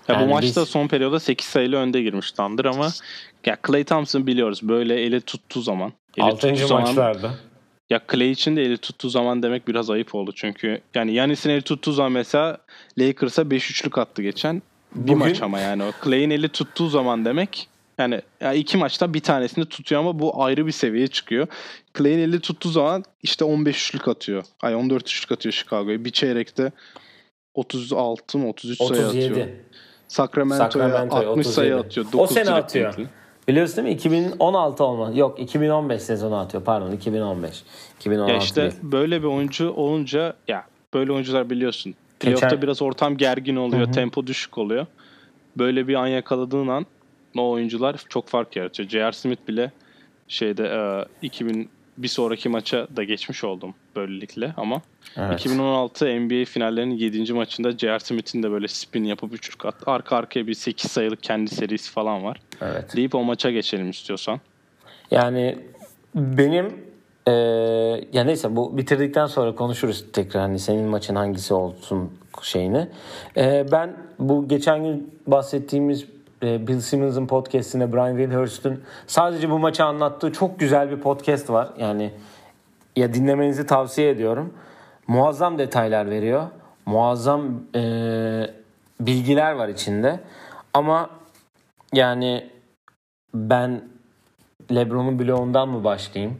[0.07, 2.87] Ya Yani bu maçta biz- son periyoda 8 sayılı önde girmiş Thunder ama
[3.45, 5.87] ya Clay Thompson biliyoruz böyle eli tuttuğu zaman.
[5.87, 7.33] Eli tuttuğu Altıncı zaman- maçlarda.
[7.89, 11.61] Ya Clay için de eli tuttuğu zaman demek biraz ayıp oldu çünkü yani Yanis'in eli
[11.61, 12.57] tuttuğu zaman mesela
[12.97, 14.61] Lakers'a 5-3'lük attı geçen.
[14.95, 17.67] Bir Bugün- maç ama yani o Clay'in eli tuttuğu zaman demek
[17.97, 21.47] yani ya iki maçta bir tanesini tutuyor ama bu ayrı bir seviyeye çıkıyor.
[21.97, 24.43] Clay'in eli tuttuğu zaman işte 15 üçlük atıyor.
[24.61, 26.05] Ay 14 üçlük atıyor Chicago'ya.
[26.05, 26.71] Bir çeyrekte
[27.53, 29.31] 36 mı 33 sayı atıyor.
[29.31, 29.63] 37.
[30.07, 31.87] Sacramento'ya Sacramento'ya 60 sayı 37.
[31.87, 32.05] atıyor.
[32.07, 32.97] O 9 sene atıyor.
[32.97, 33.07] renkli.
[33.47, 33.93] Biliyorsun değil mi?
[33.93, 35.17] 2016 olmaz.
[35.17, 36.63] Yok 2015 sezonu atıyor.
[36.63, 37.63] Pardon 2015.
[37.99, 38.73] 2016 Ya işte değil.
[38.83, 41.95] böyle bir oyuncu olunca ya böyle oyuncular biliyorsun.
[42.19, 44.85] Playoff'ta Geçen- biraz ortam gergin oluyor, tempo düşük oluyor.
[45.57, 46.85] böyle bir an yakaladığın an
[47.37, 48.89] o oyuncular çok fark yaratıyor.
[48.89, 49.11] J.R.
[49.11, 49.71] Smith bile
[50.27, 54.81] şeyde e, 2000 bir sonraki maça da geçmiş oldum böylelikle ama
[55.17, 55.39] Evet.
[55.39, 57.33] 2016 NBA finallerinin 7.
[57.33, 57.99] maçında J.R.
[57.99, 59.75] Smith'in de böyle spin yapıp üçlük at.
[59.85, 62.39] Arka arkaya bir 8 sayılık kendi serisi falan var.
[62.61, 62.95] Evet.
[62.95, 64.39] Deyip o maça geçelim istiyorsan.
[65.11, 65.57] Yani
[66.15, 66.65] benim
[67.27, 67.33] eee
[68.13, 72.87] ya neyse bu bitirdikten sonra konuşuruz tekrar hani senin maçın hangisi olsun şeyini.
[73.37, 76.05] Eee, ben bu geçen gün bahsettiğimiz
[76.45, 81.69] e, Bill Simmons'ın podcast'ine Brian Windhurst'un sadece bu maçı anlattığı çok güzel bir podcast var.
[81.77, 82.11] Yani
[82.95, 84.53] ya dinlemenizi tavsiye ediyorum.
[85.07, 86.43] Muazzam detaylar veriyor.
[86.85, 88.53] Muazzam eee,
[88.99, 90.19] bilgiler var içinde.
[90.73, 91.09] Ama
[91.93, 92.49] yani
[93.33, 93.81] ben
[94.71, 96.39] LeBron'un bloğundan mı başlayayım?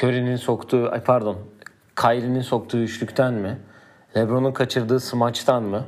[0.00, 1.36] Curry'nin soktuğu, pardon,
[1.96, 3.58] Kyrie'nin soktuğu üçlükten mi?
[4.16, 5.84] LeBron'un kaçırdığı smaçtan mı?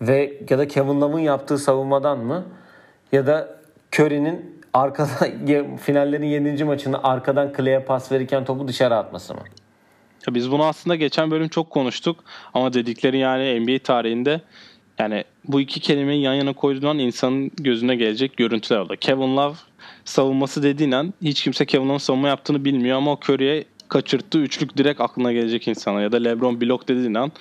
[0.00, 2.44] Ve ya da Kevin Love'ın yaptığı savunmadan mı?
[3.12, 3.58] Ya da
[3.94, 5.08] Curry'nin arkada
[5.76, 6.64] finallerin 7.
[6.64, 9.40] maçını arkadan Clay'e pas verirken topu dışarı atması mı?
[10.28, 14.40] Ya biz bunu aslında geçen bölüm çok konuştuk ama dedikleri yani NBA tarihinde
[14.98, 18.94] yani bu iki kelimeyi yan yana koyduğun an insanın gözüne gelecek görüntüler oldu.
[19.00, 19.54] Kevin Love
[20.04, 24.76] savunması dediğin an hiç kimse Kevin Love'ın savunma yaptığını bilmiyor ama o Curry'e kaçırttığı üçlük
[24.76, 26.00] direkt aklına gelecek insana.
[26.00, 27.32] Ya da LeBron blok dediğin an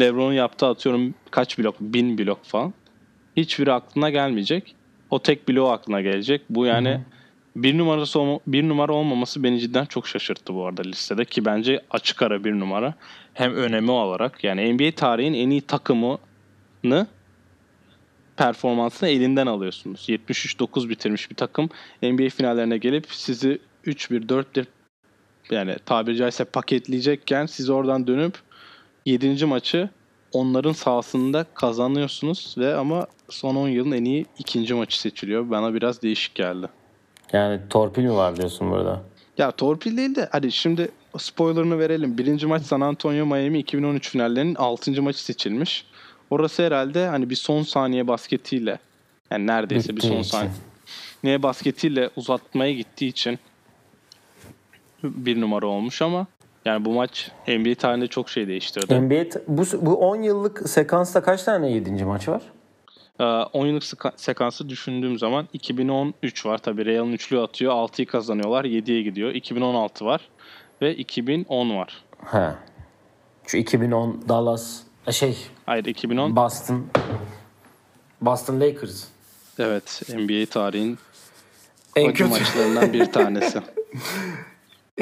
[0.00, 1.80] LeBron'un yaptığı atıyorum kaç blok?
[1.80, 2.74] Bin blok falan.
[3.36, 4.74] Hiçbiri aklına gelmeyecek.
[5.10, 6.42] O tek bloğu aklına gelecek.
[6.50, 7.00] Bu yani
[7.56, 11.80] bir numarası olma- bir numara olmaması beni cidden çok şaşırttı bu arada listede ki bence
[11.90, 12.94] açık ara bir numara.
[13.34, 17.06] Hem önemi olarak yani NBA tarihin en iyi takımını
[18.36, 20.08] performansını elinden alıyorsunuz.
[20.08, 21.70] 73-9 bitirmiş bir takım
[22.02, 24.64] NBA finallerine gelip sizi 3-1 4-1
[25.50, 28.34] yani tabiri caizse paketleyecekken siz oradan dönüp
[29.06, 29.44] 7.
[29.46, 29.88] maçı
[30.32, 35.50] onların sahasında kazanıyorsunuz ve ama son 10 yılın en iyi ikinci maçı seçiliyor.
[35.50, 36.68] Bana biraz değişik geldi.
[37.32, 39.02] Yani torpil mi var diyorsun burada?
[39.38, 40.88] Ya torpil değil de hadi şimdi
[41.18, 42.18] spoilerını verelim.
[42.18, 45.02] Birinci maç San Antonio Miami 2013 finallerinin 6.
[45.02, 45.86] maçı seçilmiş.
[46.30, 48.78] Orası herhalde hani bir son saniye basketiyle
[49.30, 50.50] yani neredeyse bir Bittiği son için.
[51.22, 53.38] saniye basketiyle uzatmaya gittiği için
[55.02, 56.26] bir numara olmuş ama
[56.64, 59.00] yani bu maç NBA tarihinde çok şey değiştirdi.
[59.00, 62.04] NBA bu bu 10 yıllık sekansta kaç tane 7.
[62.04, 62.42] maç var?
[63.20, 68.64] Ee, 10 yıllık seka- sekansı düşündüğüm zaman 2013 var tabii Real'ın üçlü atıyor 6'yı kazanıyorlar
[68.64, 69.30] 7'ye gidiyor.
[69.30, 70.28] 2016 var
[70.82, 72.04] ve 2010 var.
[72.26, 72.50] He.
[73.46, 76.86] Şu 2010 Dallas e, şey Hayır 2010 Boston
[78.20, 79.04] Boston Lakers.
[79.58, 80.98] evet NBA tarihin
[81.96, 83.60] En acı maçlarından bir tanesi.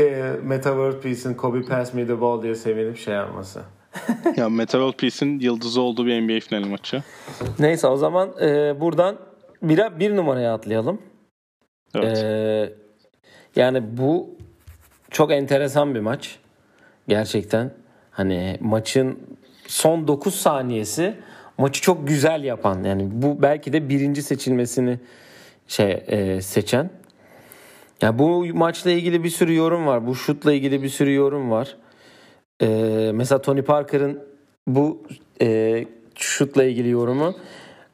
[0.01, 3.61] e, Meta World Peace'in Kobe Pass Me the Ball diye sevinip şey yapması.
[4.37, 7.03] ya Metal World Peace'in yıldızı olduğu bir NBA finali maçı.
[7.59, 9.17] Neyse o zaman e, buradan
[9.63, 11.03] bir, bir numaraya atlayalım.
[11.95, 12.19] Evet.
[12.19, 12.73] Ee,
[13.57, 14.37] yani bu
[15.11, 16.39] çok enteresan bir maç.
[17.09, 17.71] Gerçekten.
[18.11, 19.19] Hani maçın
[19.67, 21.15] son 9 saniyesi
[21.59, 22.85] maçı çok güzel yapan.
[22.85, 24.99] Yani bu belki de birinci seçilmesini
[25.69, 26.91] şey e, seçen.
[28.03, 30.07] Ya bu maçla ilgili bir sürü yorum var.
[30.07, 31.77] Bu şutla ilgili bir sürü yorum var.
[32.63, 34.23] Ee, mesela Tony Parker'ın
[34.67, 35.03] bu
[35.43, 35.85] e,
[36.15, 37.37] şutla ilgili yorumu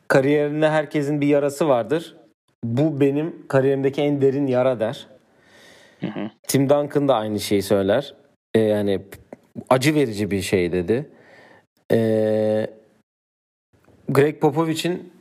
[0.09, 2.16] kariyerinde herkesin bir yarası vardır.
[2.64, 5.07] Bu benim kariyerimdeki en derin yara der.
[6.01, 6.31] Hı hı.
[6.49, 8.14] Tim Duncan da aynı şeyi söyler.
[8.55, 9.01] Ee, yani
[9.69, 11.11] acı verici bir şey dedi.
[11.92, 12.66] Ee,
[14.09, 15.12] Greg Popovich'in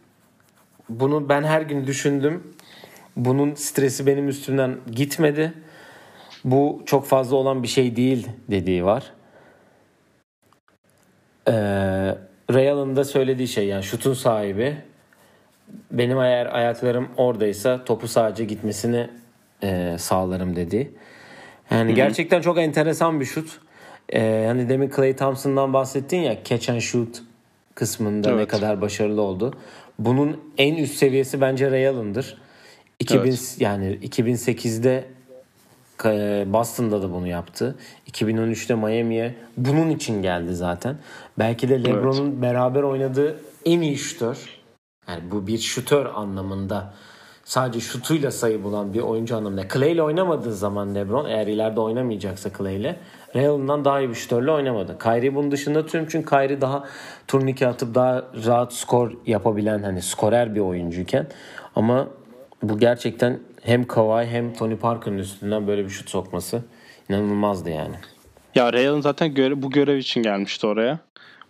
[0.90, 2.55] bunu ben her gün düşündüm.
[3.16, 5.54] Bunun stresi benim üstümden gitmedi.
[6.46, 9.04] Bu çok fazla olan bir şey değil dediği var.
[11.48, 11.52] Ee,
[12.54, 14.78] Ray Allen'ın da söylediği şey yani şutun sahibi
[15.92, 19.10] benim eğer ayaklarım oradaysa topu sadece gitmesini
[19.64, 20.92] e, sağlarım dedi.
[21.72, 23.60] Yani gerçekten çok enteresan bir şut.
[24.14, 27.22] E, hani demin Clay Thompson'dan bahsettin ya catch and shoot
[27.76, 28.48] kısmında ne Evet.
[28.48, 29.54] kadar başarılı oldu.
[30.00, 32.38] Bunun en üst seviyesi bence Ray Allen'dır.
[33.00, 33.56] 2000 Evet.
[33.60, 35.06] yani 2008'de
[36.06, 37.76] e, Boston'da da bunu yaptı.
[38.12, 40.98] 2013'te Miami'ye bunun için geldi zaten.
[41.40, 44.60] Belki de LeBron'un beraber oynadığı en iyi şutör.
[45.08, 46.94] Yani bu bir şutör anlamında
[47.44, 49.68] sadece şutuyla sayı bulan bir oyuncu anlamında.
[49.68, 53.00] Clay ile oynamadığı zaman LeBron eğer ileride oynamayacaksa Clay ile
[53.36, 54.98] Ray Allen'dan daha iyi bir şutörle oynamadı.
[54.98, 56.84] Kyrie bunun dışında tutuyorum çünkü Kyrie daha
[57.28, 61.28] turnike atıp daha rahat skor yapabilen hani skorer bir oyuncuyken
[61.76, 62.08] ama
[62.70, 66.62] bu gerçekten hem Kawhi hem Tony Parker'ın üstünden böyle bir şut sokması
[67.10, 67.96] inanılmazdı yani.
[68.56, 71.00] Ya Real'ın zaten göre, bu görev için gelmişti oraya.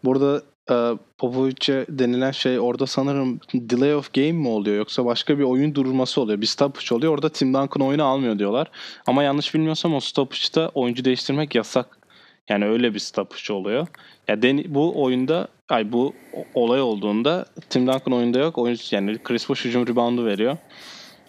[0.03, 5.43] Burada e, Popovic'e denilen şey orada sanırım delay of game mi oluyor yoksa başka bir
[5.43, 6.41] oyun durulması oluyor.
[6.41, 7.13] Bir stoppage oluyor.
[7.13, 8.71] Orada Tim Duncan oyunu almıyor diyorlar.
[9.07, 11.97] Ama yanlış bilmiyorsam o stoppage'da oyuncu değiştirmek yasak.
[12.49, 13.87] Yani öyle bir stoppage oluyor.
[14.27, 16.13] Ya deni, bu oyunda ay bu
[16.53, 18.57] olay olduğunda Tim Duncan oyunda yok.
[18.57, 20.57] Oyuncu yani Chris Bosh hücum reboundu veriyor.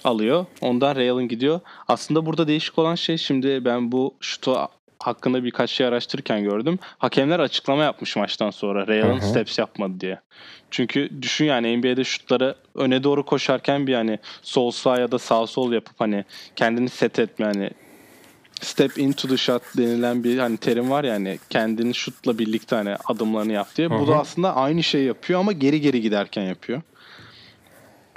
[0.06, 0.46] Alıyor.
[0.60, 1.60] Ondan Ray gidiyor.
[1.88, 6.78] Aslında burada değişik olan şey şimdi ben bu şutu hakkında birkaç şey araştırırken gördüm.
[6.98, 8.86] Hakemler açıklama yapmış maçtan sonra.
[8.86, 10.20] Ray steps yapmadı diye.
[10.70, 15.46] Çünkü düşün yani NBA'de şutları öne doğru koşarken bir hani sol sağ ya da sağ
[15.46, 16.24] sol yapıp hani
[16.56, 17.70] kendini set etme hani
[18.60, 22.96] step into the shot denilen bir hani terim var ya hani kendini şutla birlikte hani
[23.06, 23.90] adımlarını yap diye.
[23.90, 26.82] Bu da aslında aynı şey yapıyor ama geri geri giderken yapıyor.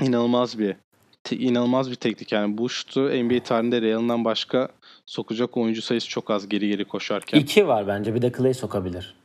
[0.02, 0.76] İnanılmaz bir
[1.24, 4.70] te, inanılmaz bir teknik yani bu şutu NBA tarihinde Real'ından başka
[5.06, 7.40] sokacak oyuncu sayısı çok az geri geri koşarken.
[7.40, 9.16] İki var bence bir de Clay sokabilir.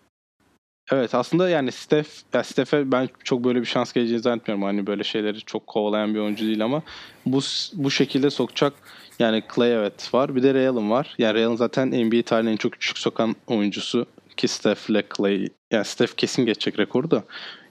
[0.92, 4.64] Evet aslında yani Steph, ya Steph'e ben çok böyle bir şans geleceğini zannetmiyorum.
[4.64, 6.82] Hani böyle şeyleri çok kovalayan bir oyuncu değil ama
[7.26, 7.40] bu
[7.74, 8.72] bu şekilde sokacak
[9.18, 10.36] yani Clay evet var.
[10.36, 11.14] Bir de Real'ın var.
[11.18, 15.48] Yani Real'ın zaten NBA tarihinin en çok küçük sokan oyuncusu ki Steph ile Clay.
[15.70, 17.24] Yani Steph kesin geçecek rekoru da.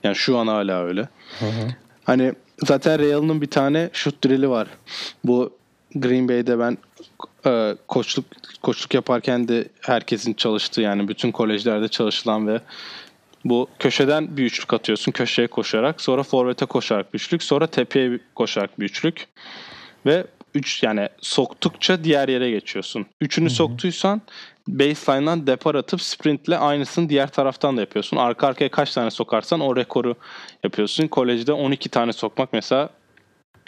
[0.03, 1.01] Yani şu an hala öyle.
[1.39, 1.67] Hı hı.
[2.03, 4.67] Hani zaten Real'ın bir tane şut drill'i var.
[5.23, 5.53] Bu
[5.95, 6.77] Green Bay'de ben
[7.45, 8.25] e, koçluk
[8.61, 12.61] koçluk yaparken de herkesin çalıştığı yani bütün kolejlerde çalışılan ve
[13.45, 18.79] bu köşeden bir üçlük atıyorsun köşeye koşarak sonra forvete koşarak bir üçlük sonra tepeye koşarak
[18.79, 19.27] bir üçlük
[20.05, 23.05] ve 3 yani soktukça diğer yere geçiyorsun.
[23.21, 23.55] Üçünü Hı-hı.
[23.55, 24.21] soktuysan
[24.67, 28.17] baseline'dan depar atıp sprintle aynısını diğer taraftan da yapıyorsun.
[28.17, 30.15] Arka arkaya kaç tane sokarsan o rekoru
[30.63, 31.07] yapıyorsun.
[31.07, 32.89] Kolejde 12 tane sokmak mesela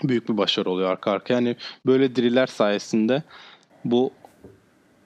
[0.04, 1.34] büyük bir başarı oluyor arka arkaya.
[1.34, 1.56] Yani
[1.86, 3.24] böyle driller sayesinde
[3.86, 4.12] bu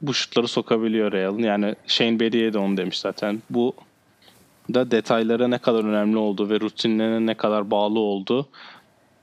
[0.01, 1.39] bu şutları sokabiliyor Real'ın.
[1.39, 3.41] Yani Shane Berry'e de onu demiş zaten.
[3.49, 3.73] Bu
[4.73, 8.49] da detaylara ne kadar önemli olduğu ve rutinlerine ne kadar bağlı olduğu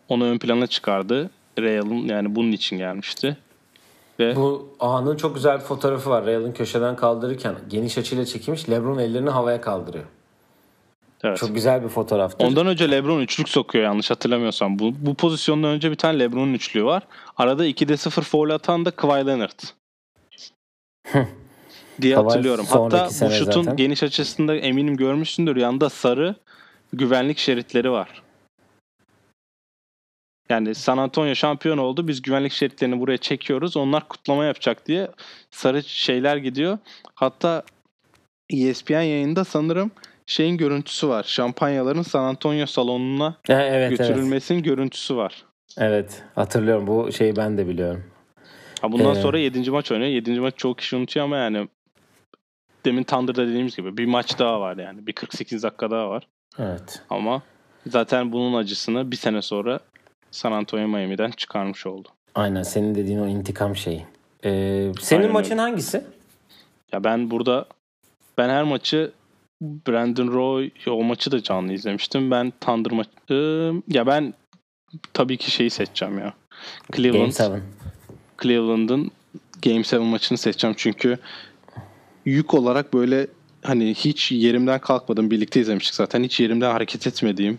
[0.09, 1.31] onu ön plana çıkardı.
[1.59, 3.37] Real'ın yani bunun için gelmişti.
[4.19, 6.27] Ve bu anın çok güzel bir fotoğrafı var.
[6.27, 8.71] Real'ın köşeden kaldırırken geniş açıyla çekilmiş.
[8.71, 10.05] LeBron ellerini havaya kaldırıyor.
[11.25, 11.39] Evet.
[11.39, 12.47] Çok güzel bir fotoğraftır.
[12.47, 14.79] Ondan önce LeBron üçlük sokuyor yanlış hatırlamıyorsam.
[14.79, 17.03] Bu, bu pozisyondan önce bir tane LeBron'un üçlüğü var.
[17.37, 19.61] Arada 2'de 0 foul atan da Kawhi Leonard.
[22.01, 22.67] diye hatırlıyorum.
[22.69, 23.77] Hatta bu şutun zaten.
[23.77, 25.57] geniş açısında eminim görmüşsündür.
[25.57, 26.35] Yanında sarı
[26.93, 28.23] güvenlik şeritleri var.
[30.49, 32.09] Yani San Antonio şampiyon oldu.
[32.09, 33.77] Biz güvenlik şeritlerini buraya çekiyoruz.
[33.77, 35.09] Onlar kutlama yapacak diye
[35.51, 36.79] sarı şeyler gidiyor.
[37.15, 37.63] Hatta
[38.51, 39.91] ESPN yayında sanırım
[40.27, 41.23] şeyin görüntüsü var.
[41.23, 44.69] Şampanyaların San Antonio salonuna evet, götürülmesinin evet.
[44.69, 45.45] görüntüsü var.
[45.79, 46.87] Evet hatırlıyorum.
[46.87, 48.05] Bu şeyi ben de biliyorum.
[48.81, 49.21] Ha bundan ee...
[49.21, 49.71] sonra 7.
[49.71, 50.11] maç oynuyor.
[50.11, 50.41] 7.
[50.41, 51.69] maç çok kişi unutuyor ama yani
[52.85, 55.07] demin Thunder'da dediğimiz gibi bir maç daha var yani.
[55.07, 56.29] Bir 48 dakika daha var.
[56.59, 57.03] Evet.
[57.11, 57.43] Ama
[57.87, 59.81] zaten bunun acısını bir sene sonra
[60.37, 62.09] San Antonio Miami'den çıkarmış oldu.
[62.35, 64.05] Aynen senin dediğin o intikam şeyi.
[64.45, 65.61] Ee, senin Aynen maçın öyle.
[65.61, 66.05] hangisi?
[66.93, 67.67] Ya ben burada
[68.39, 69.13] ben her maçı
[69.63, 72.31] Brandon Roy o maçı da canlı izlemiştim.
[72.31, 74.35] Ben Thunder maçı ya ben
[75.13, 76.35] tabii ki şeyi seçeceğim ya.
[76.97, 77.33] Cleveland.
[77.33, 77.63] Game 7.
[78.43, 79.11] Cleveland'ın
[79.63, 81.19] Game 7 maçını seçeceğim çünkü
[82.25, 83.27] yük olarak böyle
[83.63, 85.31] hani hiç yerimden kalkmadım.
[85.31, 86.23] Birlikte izlemiştik zaten.
[86.23, 87.59] Hiç yerimden hareket etmediğim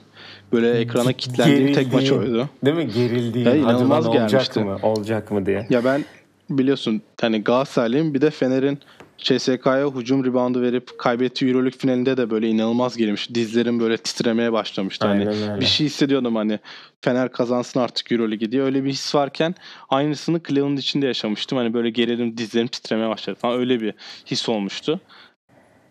[0.54, 2.50] böyle ekrana kilitlendiğim tek maç oydu.
[2.66, 2.88] Değil mi?
[2.88, 3.48] Gerildiğim.
[3.48, 4.60] Ya, inanılmaz olacak gelmişti.
[4.60, 4.78] mı?
[4.84, 5.68] Olacak mı diye.
[5.70, 6.06] Ya ben
[6.50, 8.80] biliyorsun hani Galatasaraylıyım bir de Fener'in
[9.18, 13.34] CSK'ya hücum reboundu verip kaybettiği Euroleague finalinde de böyle inanılmaz girmiş.
[13.34, 15.08] Dizlerim böyle titremeye başlamıştı.
[15.08, 15.28] Hani
[15.60, 16.60] bir şey hissediyordum hani
[17.02, 18.62] Fener kazansın artık Euroleague diye.
[18.62, 19.56] Öyle bir his varken
[19.90, 21.58] aynısını Cleveland içinde yaşamıştım.
[21.58, 23.60] Hani böyle gerilim dizlerim titremeye başladı falan.
[23.60, 23.94] Öyle bir
[24.26, 25.00] his olmuştu.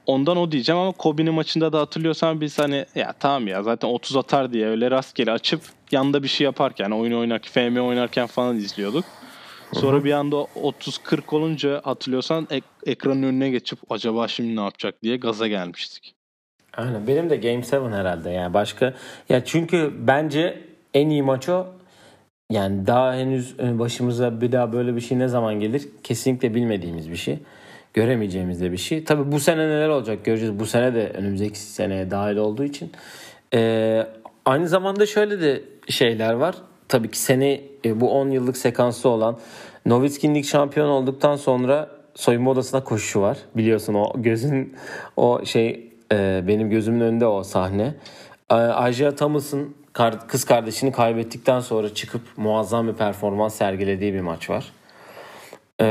[0.07, 4.17] Ondan o diyeceğim ama Kobe'nin maçında da hatırlıyorsan biz hani ya tamam ya zaten 30
[4.17, 9.05] atar diye öyle rastgele açıp yanında bir şey yaparken oyun oynarken FM oynarken falan izliyorduk.
[9.73, 15.17] Sonra bir anda 30-40 olunca hatırlıyorsan ek- ekranın önüne geçip acaba şimdi ne yapacak diye
[15.17, 16.15] gaza gelmiştik.
[16.77, 17.07] Aynen.
[17.07, 18.31] Benim de Game 7 herhalde.
[18.31, 18.95] Yani başka
[19.29, 20.61] ya çünkü bence
[20.95, 21.67] en iyi maç o.
[22.51, 25.89] Yani daha henüz e, başımıza bir daha böyle bir şey ne zaman gelir?
[26.03, 27.39] Kesinlikle bilmediğimiz bir şey
[27.97, 29.05] göremeyeceğimiz de bir şey.
[29.05, 30.59] Tabi bu sene neler olacak göreceğiz.
[30.59, 32.93] Bu sene de önümüzdeki seneye dahil olduğu için.
[33.55, 34.07] Ee,
[34.45, 36.55] aynı zamanda şöyle de şeyler var.
[36.89, 39.39] Tabii ki sene bu 10 yıllık sekansı olan
[39.87, 43.39] Novitski'nin lig şampiyon olduktan sonra soyunma odasına koşu var.
[43.57, 44.77] Biliyorsun o gözün
[45.17, 47.95] o şey e, benim gözümün önünde o sahne.
[48.51, 49.75] E, Isaiah Thomas'ın
[50.29, 54.73] kız kardeşini kaybettikten sonra çıkıp muazzam bir performans sergilediği bir maç var.
[55.81, 55.87] Ee,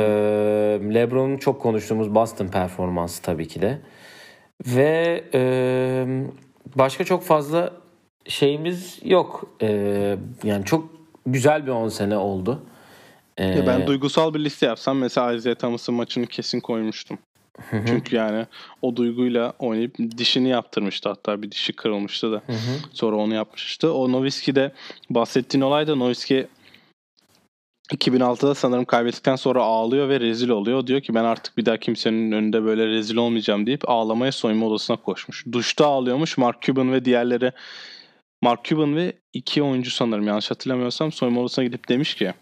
[0.94, 3.82] LeBron'un çok konuştuğumuz Boston performansı tabii ki de.
[4.66, 5.42] Ve e,
[6.76, 7.74] başka çok fazla
[8.28, 9.50] şeyimiz yok.
[9.62, 10.90] Ee, yani çok
[11.26, 12.64] güzel bir 10 sene oldu.
[13.40, 17.18] Ee, ben duygusal bir liste yapsam mesela Isaiah Thomas'ın maçını kesin koymuştum.
[17.70, 17.86] Hı hı.
[17.88, 18.46] Çünkü yani
[18.82, 22.36] o duyguyla oynayıp dişini yaptırmıştı hatta bir dişi kırılmıştı da.
[22.36, 22.54] Hı.
[22.94, 23.94] Sonra onu yapmıştı.
[23.94, 24.72] O Nowitzki'de
[25.10, 26.48] bahsettiğin olay da Nowitzki
[27.94, 30.88] 2006'da sanırım kaybettikten sonra ağlıyor ve rezil oluyor.
[30.88, 34.98] Diyor ki ben artık bir daha kimsenin önünde böyle rezil olmayacağım deyip ağlamaya soyunma odasına
[34.98, 35.46] koşmuş.
[35.52, 36.38] Duşta ağlıyormuş.
[36.38, 37.52] Mark Cuban ve diğerleri
[38.42, 42.34] Mark Cuban ve iki oyuncu sanırım yanlış hatırlamıyorsam soyunma odasına gidip demiş ki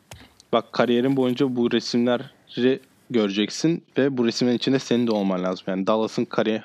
[0.53, 2.79] bak kariyerin boyunca bu resimleri
[3.09, 5.63] göreceksin ve bu resimlerin içinde senin de olman lazım.
[5.67, 6.63] Yani Dallas'ın kariyer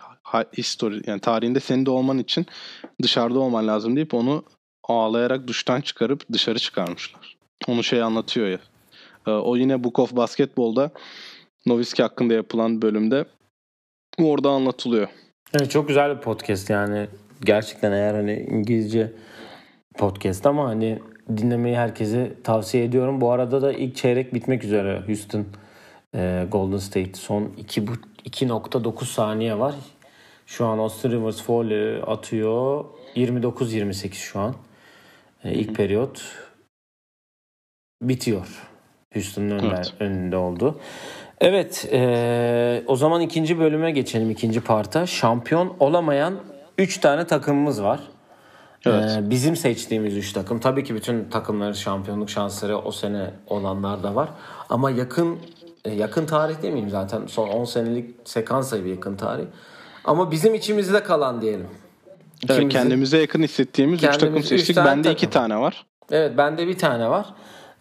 [0.58, 2.46] history yani tarihinde senin de olman için
[3.02, 4.44] dışarıda olman lazım deyip onu
[4.82, 7.37] ağlayarak duştan çıkarıp dışarı çıkarmışlar.
[7.66, 8.58] Onu şey anlatıyor ya.
[9.26, 10.90] Ee, o yine Book of Basketball'da
[11.66, 13.24] Nowitzki hakkında yapılan bölümde
[14.18, 15.08] orada anlatılıyor.
[15.54, 17.06] Evet çok güzel bir podcast yani.
[17.44, 19.12] Gerçekten eğer hani İngilizce
[19.98, 20.98] podcast ama hani
[21.36, 23.20] dinlemeyi herkese tavsiye ediyorum.
[23.20, 25.46] Bu arada da ilk çeyrek bitmek üzere Houston
[26.14, 29.74] e, Golden State son 2.9 saniye var.
[30.46, 32.84] Şu an Austin Rivers foul atıyor.
[33.16, 34.54] 29-28 şu an.
[35.44, 36.22] E, ilk periyot
[38.02, 38.46] bitiyor.
[39.14, 39.94] Houston'ın önünde, evet.
[40.00, 40.80] önünde oldu.
[41.40, 45.06] Evet, e, o zaman ikinci bölüme geçelim, ikinci parta.
[45.06, 46.34] Şampiyon olamayan
[46.78, 48.00] 3 tane takımımız var.
[48.86, 49.10] Evet.
[49.18, 50.60] Ee, bizim seçtiğimiz 3 takım.
[50.60, 54.28] Tabii ki bütün takımların şampiyonluk şansları o sene olanlar da var.
[54.68, 55.38] Ama yakın
[55.84, 57.26] e, yakın tarih demeyeyim zaten.
[57.26, 59.44] Son 10 senelik sekans bir yakın tarih.
[60.04, 61.66] Ama bizim içimizde kalan diyelim.
[62.42, 64.76] İkimizin, evet, kendimize yakın hissettiğimiz 3 takım seçtik.
[64.76, 65.86] Bende 2 tane var.
[66.10, 67.26] Evet bende bir tane var.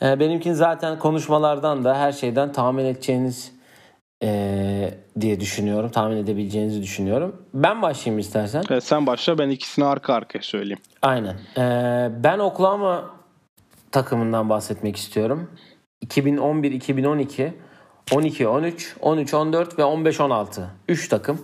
[0.01, 3.51] E, benimkin zaten konuşmalardan da her şeyden tahmin edeceğiniz
[4.23, 5.91] e, diye düşünüyorum.
[5.91, 7.35] Tahmin edebileceğinizi düşünüyorum.
[7.53, 8.63] Ben başlayayım istersen.
[8.69, 10.81] Evet, sen başla ben ikisini arka arkaya söyleyeyim.
[11.01, 11.35] Aynen.
[11.57, 11.63] E,
[12.23, 13.09] ben Oklahoma
[13.91, 15.51] takımından bahsetmek istiyorum.
[16.05, 17.51] 2011-2012
[18.11, 20.65] 12-13, 13-14 ve 15-16.
[20.87, 21.41] 3 takım.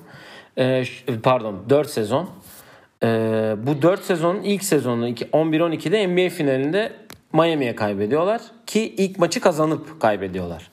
[0.57, 0.83] E,
[1.23, 2.29] pardon 4 sezon.
[3.03, 3.07] E,
[3.57, 6.91] bu 4 sezonun ilk sezonu 11-12'de NBA finalinde
[7.33, 10.71] Miami'ye kaybediyorlar ki ilk maçı kazanıp kaybediyorlar.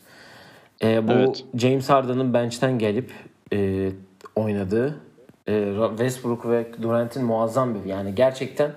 [0.83, 1.45] E, bu evet.
[1.55, 3.13] James Harden'ın bench'ten gelip
[3.53, 3.91] e,
[4.37, 5.01] oynadığı
[5.49, 8.73] e, Westbrook ve Durant'in muazzam bir yani gerçekten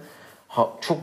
[0.47, 0.97] ha, çok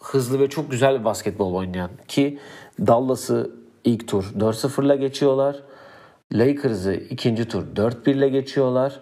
[0.00, 2.38] hızlı ve çok güzel bir basketbol oynayan ki
[2.86, 3.50] Dallas'ı
[3.84, 5.62] ilk tur 4-0 ile geçiyorlar.
[6.32, 9.00] Lakers'ı ikinci tur 4-1 ile geçiyorlar.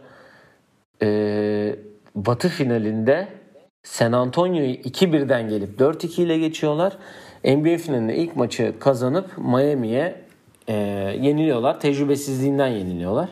[1.03, 1.77] Ee,
[2.15, 3.29] Batı finalinde
[3.83, 6.97] San Antonio'yu 2-1'den gelip 4-2 ile geçiyorlar.
[7.45, 10.25] NBA finalinde ilk maçı kazanıp Miami'ye
[10.69, 10.75] e,
[11.21, 11.81] yeniliyorlar.
[11.81, 13.29] Tecrübesizliğinden yeniliyorlar.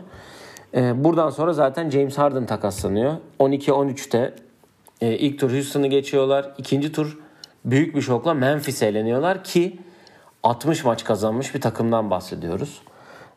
[0.75, 3.17] E, buradan sonra zaten James Harden takaslanıyor.
[3.41, 4.35] 12-13'te
[5.01, 6.55] e, ilk tur Houston'ı geçiyorlar.
[6.59, 7.19] İkinci tur
[7.65, 9.79] büyük bir şokla Memphis'e eleniyorlar ki
[10.43, 12.83] 60 maç kazanmış bir takımdan bahsediyoruz.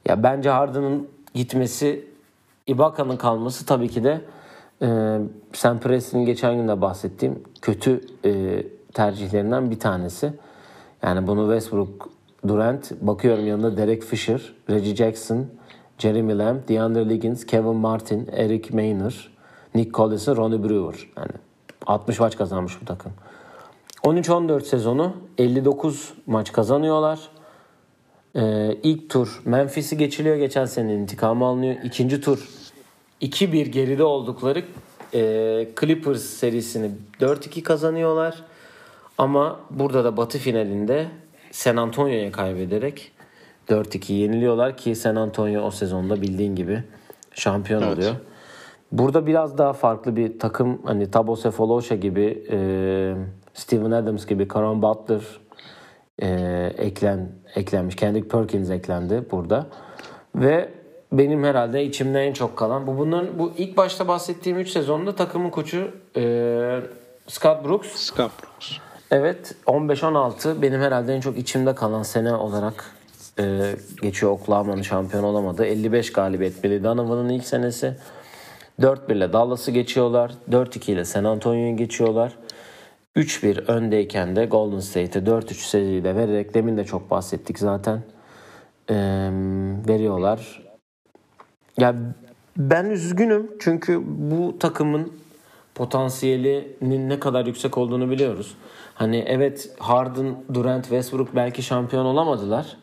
[0.08, 2.06] Ya bence Harden'ın gitmesi,
[2.68, 4.22] Ibaka'nın kalması tabii ki de
[4.82, 5.20] e,
[5.54, 8.64] Sam Presti'nin geçen gün de bahsettiğim kötü e,
[8.94, 10.34] tercihlerinden bir tanesi.
[11.04, 12.10] Yani bunu Westbrook,
[12.48, 15.46] Durant, bakıyorum yanında Derek Fisher, Reggie Jackson,
[15.98, 19.32] Jeremy Lamb, DeAndre Liggins, Kevin Martin, Eric Maynor,
[19.76, 21.10] Nick Collison, Ronnie Brewer.
[21.18, 21.32] Yani
[21.86, 23.12] 60 maç kazanmış bu takım.
[24.04, 27.20] 13-14 sezonu 59 maç kazanıyorlar.
[28.36, 30.36] Ee, ilk tur Memphis'i geçiliyor.
[30.36, 31.76] Geçen sene intikamı alınıyor.
[31.84, 32.50] İkinci tur
[33.22, 34.64] 2-1 geride oldukları
[35.14, 38.44] e, Clippers serisini 4-2 kazanıyorlar.
[39.18, 41.08] Ama burada da batı finalinde
[41.52, 43.12] San Antonio'ya kaybederek
[43.70, 46.84] 4-2 yeniliyorlar ki San Antonio o sezonda bildiğin gibi
[47.34, 47.98] şampiyon evet.
[47.98, 48.16] oluyor.
[48.92, 52.58] Burada biraz daha farklı bir takım hani Thabo Sefolosha gibi e,
[53.54, 55.22] Steven Adams gibi Caron Butler
[56.20, 56.30] e,
[56.78, 57.96] eklen eklenmiş.
[57.96, 59.68] Kendrick Perkins eklendi burada.
[60.36, 60.70] Ve
[61.12, 65.50] benim herhalde içimde en çok kalan bu bunun bu ilk başta bahsettiğim 3 sezonda takımın
[65.50, 66.22] koçu e,
[67.28, 67.88] Scott Brooks.
[67.96, 68.72] Scott Brooks.
[69.12, 72.92] Evet 15-16 benim herhalde en çok içimde kalan sene olarak
[73.40, 75.66] e, geçiyor Oklahoma'nın şampiyon olamadı.
[75.66, 77.96] 55 galibiyet Billy Donovan'ın ilk senesi.
[78.80, 80.32] 4-1 ile Dallas'ı geçiyorlar.
[80.52, 82.34] 4-2 ile San Antonio'yu geçiyorlar.
[83.16, 88.04] 3-1 öndeyken de Golden State'e 4-3 seriyle vererek demin de çok bahsettik zaten.
[88.90, 88.96] Ee,
[89.88, 90.61] veriyorlar.
[91.82, 91.96] Ya
[92.58, 95.14] ben üzgünüm çünkü bu takımın
[95.76, 98.56] potansiyelinin ne kadar yüksek olduğunu biliyoruz.
[98.94, 102.78] Hani evet Harden, Durant, Westbrook belki şampiyon olamadılar.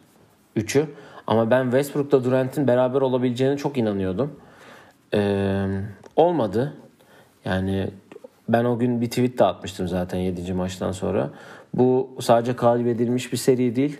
[0.57, 0.87] Üçü.
[1.27, 4.41] Ama ben Westbrook'la Durant'in beraber olabileceğine çok inanıyordum.
[5.15, 5.67] Ee,
[6.17, 6.75] olmadı.
[7.45, 7.91] Yani
[8.49, 10.53] ben o gün bir tweet de atmıştım zaten 7.
[10.53, 11.31] maçtan sonra.
[11.75, 13.99] Bu sadece kaybedilmiş bir seri değil.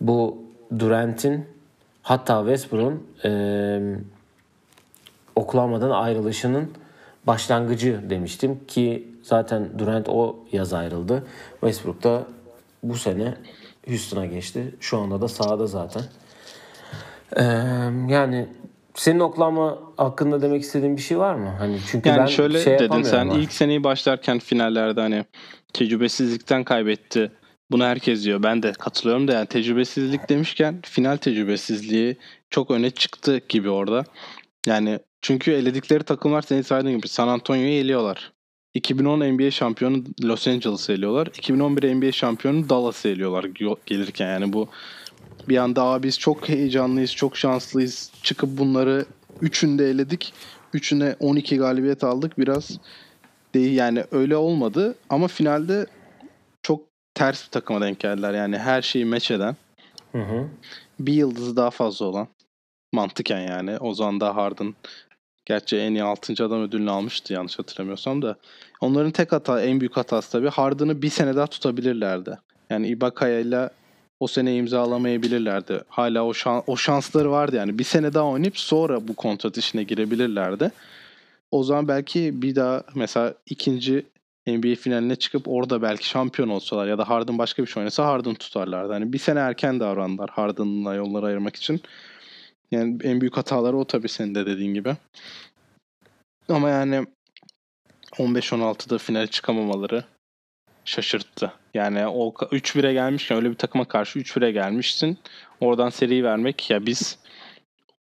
[0.00, 0.38] Bu
[0.78, 1.44] Durant'in
[2.02, 3.80] hatta Westbrook'un e,
[5.36, 6.70] Oklahoma'dan ayrılışının
[7.26, 11.26] başlangıcı demiştim ki zaten Durant o yaz ayrıldı.
[11.60, 12.26] Westbrook da
[12.82, 13.34] bu sene
[13.86, 14.74] Houston'a geçti.
[14.80, 16.02] Şu anda da sahada zaten.
[17.36, 17.42] Ee,
[18.08, 18.48] yani
[18.94, 21.54] senin Oklahoma hakkında demek istediğin bir şey var mı?
[21.58, 23.34] Hani çünkü yani ben şöyle şey dedin sen ama.
[23.34, 25.24] ilk seneyi başlarken finallerde hani
[25.72, 27.32] tecrübesizlikten kaybetti.
[27.70, 28.42] Bunu herkes diyor.
[28.42, 32.16] Ben de katılıyorum da yani tecrübesizlik demişken final tecrübesizliği
[32.50, 34.04] çok öne çıktı gibi orada.
[34.66, 38.32] Yani çünkü eledikleri takımlar senin saydığın gibi San Antonio'yu eliyorlar.
[38.74, 41.26] 2010 NBA şampiyonu Los Angeles'ı eliyorlar.
[41.26, 43.44] 2011 NBA şampiyonu Dallas'ı eliyorlar
[43.86, 44.68] gelirken yani bu
[45.48, 48.12] bir anda Aa, biz çok heyecanlıyız, çok şanslıyız.
[48.22, 49.04] Çıkıp bunları
[49.40, 50.32] üçünde eledik.
[50.72, 52.38] Üçüne 12 galibiyet aldık.
[52.38, 52.78] Biraz
[53.54, 55.86] değil yani öyle olmadı ama finalde
[56.62, 56.82] çok
[57.14, 58.34] ters bir takıma denk geldiler.
[58.34, 59.56] Yani her şeyi meç eden.
[60.12, 60.48] Hı hı.
[61.00, 62.28] Bir yıldızı daha fazla olan.
[62.92, 63.78] Mantıken yani.
[63.78, 64.74] O zaman da Harden
[65.46, 66.44] gerçi en iyi 6.
[66.44, 68.36] adam ödülünü almıştı yanlış hatırlamıyorsam da.
[68.80, 72.38] Onların tek hata, en büyük hatası tabii Harden'ı bir sene daha tutabilirlerdi.
[72.70, 73.70] Yani Ibaka'ya ile
[74.20, 75.80] o sene imzalamayabilirlerdi.
[75.88, 77.78] Hala o, şan, o şansları vardı yani.
[77.78, 80.70] Bir sene daha oynayıp sonra bu kontrat işine girebilirlerdi.
[81.50, 84.06] O zaman belki bir daha mesela ikinci
[84.46, 88.34] NBA finaline çıkıp orada belki şampiyon olsalar ya da Harden başka bir şey oynasa Harden
[88.34, 88.92] tutarlardı.
[88.92, 91.80] Hani bir sene erken davrandılar Harden'la yolları ayırmak için.
[92.70, 94.96] Yani en büyük hataları o tabii senin de dediğin gibi.
[96.48, 97.06] Ama yani
[98.12, 100.04] 15-16'da finale çıkamamaları
[100.84, 101.52] şaşırttı.
[101.74, 105.18] Yani o 3-1'e gelmişken öyle bir takıma karşı 3-1'e gelmişsin.
[105.60, 107.18] Oradan seriyi vermek ya biz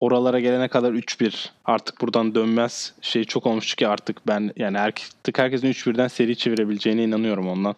[0.00, 5.38] oralara gelene kadar 3-1 artık buradan dönmez şey çok olmuştu ki artık ben yani artık
[5.38, 7.74] herkesin 3-1'den seri çevirebileceğine inanıyorum ondan.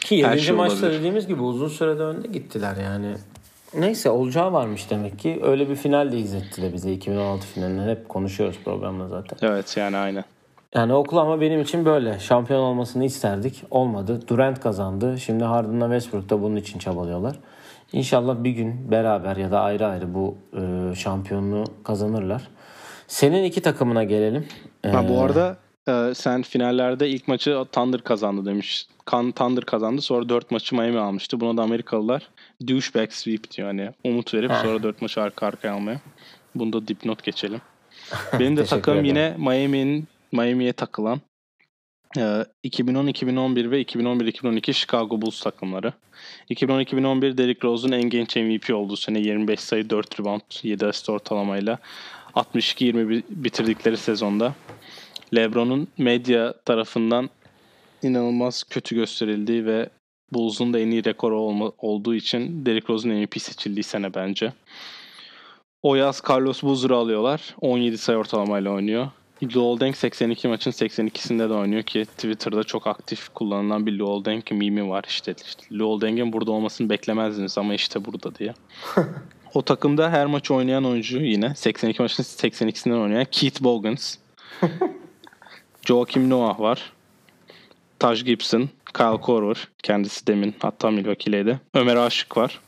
[0.00, 0.40] Ki 7.
[0.40, 0.98] şey maçta olabilir.
[0.98, 3.16] dediğimiz gibi uzun sürede önde gittiler yani.
[3.74, 5.40] Neyse olacağı varmış demek ki.
[5.42, 7.90] Öyle bir final de izlettiler bize 2016 finalini.
[7.90, 9.48] Hep konuşuyoruz programda zaten.
[9.48, 10.24] Evet yani aynen.
[10.74, 12.18] Yani Oklahoma benim için böyle.
[12.18, 13.64] Şampiyon olmasını isterdik.
[13.70, 14.20] Olmadı.
[14.28, 15.18] Durant kazandı.
[15.20, 17.38] Şimdi Harden'la Westbrook da bunun için çabalıyorlar.
[17.92, 22.48] İnşallah bir gün beraber ya da ayrı ayrı bu e, şampiyonluğu kazanırlar.
[23.06, 24.46] Senin iki takımına gelelim.
[24.86, 25.56] Ha, bu ee, arada
[25.88, 28.86] e, sen finallerde ilk maçı Thunder kazandı demiş.
[29.04, 30.02] Kan Thunder kazandı.
[30.02, 31.40] Sonra dört maçı Miami almıştı.
[31.40, 32.28] Buna da Amerikalılar
[32.66, 33.68] douchebag sweep diyor.
[33.68, 36.00] Hani umut verip sonra dört maçı arka arkaya almaya.
[36.54, 37.60] Bunu da dipnot geçelim.
[38.40, 41.20] Benim de takım yine Miami'nin Miami'ye takılan
[42.62, 45.92] 2010, 2011 ve 2011-2012 Chicago Bulls takımları.
[46.50, 51.78] 2010-2011 Derrick Rose'un en genç MVP olduğu sene 25 sayı 4 rebound 7 asist ortalamayla
[52.34, 54.54] 62-20 bitirdikleri sezonda
[55.34, 57.30] LeBron'un medya tarafından
[58.02, 59.88] inanılmaz kötü gösterildiği ve
[60.32, 64.52] Bulls'un da en iyi rekoru olma, olduğu için Derrick Rose'un MVP seçildiği sene bence.
[65.82, 67.56] O yaz Carlos Boozer'ı alıyorlar.
[67.60, 69.08] 17 sayı ortalamayla oynuyor.
[69.56, 74.88] Luol Deng 82 maçın 82'sinde de oynuyor ki Twitter'da çok aktif kullanılan bir Luol mimi
[74.88, 75.34] var işte.
[75.46, 76.00] işte Luol
[76.32, 78.54] burada olmasını beklemezdiniz ama işte burada diye.
[79.54, 84.16] o takımda her maç oynayan oyuncu yine 82 maçın 82'sinden oynayan Keith Bogans.
[85.86, 86.92] Joakim Noah var.
[87.98, 89.68] Taj Gibson, Kyle Korver.
[89.82, 91.60] Kendisi demin hatta Milwaukee'leydi.
[91.74, 92.60] Ömer Aşık var.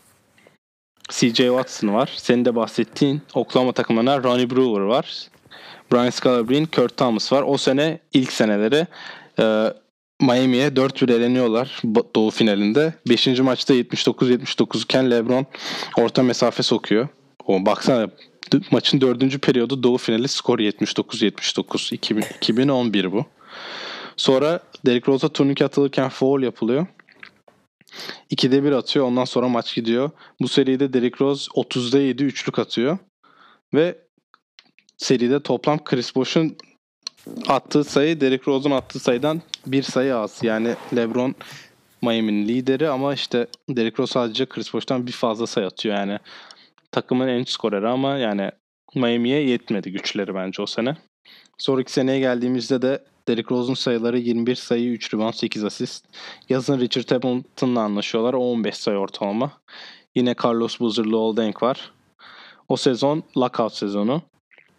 [1.10, 2.12] CJ Watson var.
[2.16, 5.28] Senin de bahsettiğin Oklahoma takımlarına Ronnie Brewer var.
[5.92, 7.44] Brian Scalabrine, Kurt Thomas var.
[7.46, 8.86] O sene ilk seneleri
[9.38, 9.72] e,
[10.20, 11.82] Miami'ye 4-1 eleniyorlar
[12.14, 12.94] Doğu finalinde.
[13.08, 13.26] 5.
[13.26, 15.46] maçta 79-79 iken LeBron
[15.98, 17.08] orta mesafe sokuyor.
[17.46, 18.08] O baksana
[18.70, 19.40] maçın 4.
[19.42, 21.94] periyodu Doğu finali skor 79-79.
[21.94, 23.24] 2011 bu.
[24.16, 26.86] Sonra Derrick Rose'a turnike atılırken foul yapılıyor.
[28.30, 29.06] 2'de 1 atıyor.
[29.06, 30.10] Ondan sonra maç gidiyor.
[30.40, 32.98] Bu seride Derrick Rose 30'da 7 üçlük atıyor.
[33.74, 33.98] Ve
[34.98, 36.56] seride toplam Chris Bosh'un
[37.48, 40.38] attığı sayı Derrick Rose'un attığı sayıdan bir sayı az.
[40.42, 41.34] Yani LeBron
[42.02, 46.18] Miami'nin lideri ama işte Derrick Rose sadece Chris Bosh'tan bir fazla sayı atıyor yani.
[46.92, 48.50] Takımın en skoreri ama yani
[48.94, 50.96] Miami'ye yetmedi güçleri bence o sene.
[51.58, 56.04] Sonraki seneye geldiğimizde de Derrick Rose'un sayıları 21 sayı, 3 rebound, 8 asist.
[56.48, 58.34] Yazın Richard Hamilton'la anlaşıyorlar.
[58.34, 59.52] 15 sayı ortalama.
[60.14, 61.92] Yine Carlos Boozer, Lowell Deng var.
[62.68, 64.22] O sezon lockout sezonu.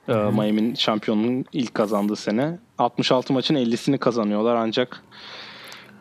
[0.07, 2.59] Ee, Miami'nin şampiyonluğun ilk kazandığı sene.
[2.77, 5.03] 66 maçın 50'sini kazanıyorlar ancak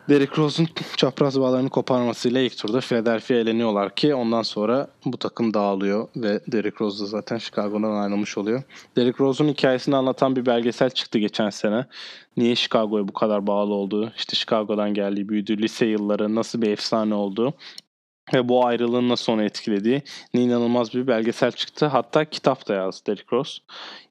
[0.09, 6.07] Derrick Rose'un çapraz bağlarını koparmasıyla ilk turda Philadelphia eleniyorlar ki ondan sonra bu takım dağılıyor
[6.15, 8.63] ve Derrick Rose da zaten Chicago'dan ayrılmış oluyor.
[8.95, 11.85] Derrick Rose'un hikayesini anlatan bir belgesel çıktı geçen sene.
[12.37, 17.13] Niye Chicago'ya bu kadar bağlı olduğu, işte Chicago'dan geldiği, büyüdüğü lise yılları, nasıl bir efsane
[17.13, 17.53] olduğu
[18.33, 20.01] ve bu ayrılığın nasıl onu etkilediği
[20.33, 21.85] inanılmaz bir belgesel çıktı.
[21.85, 23.59] Hatta kitap da yazdı Derrick Rose.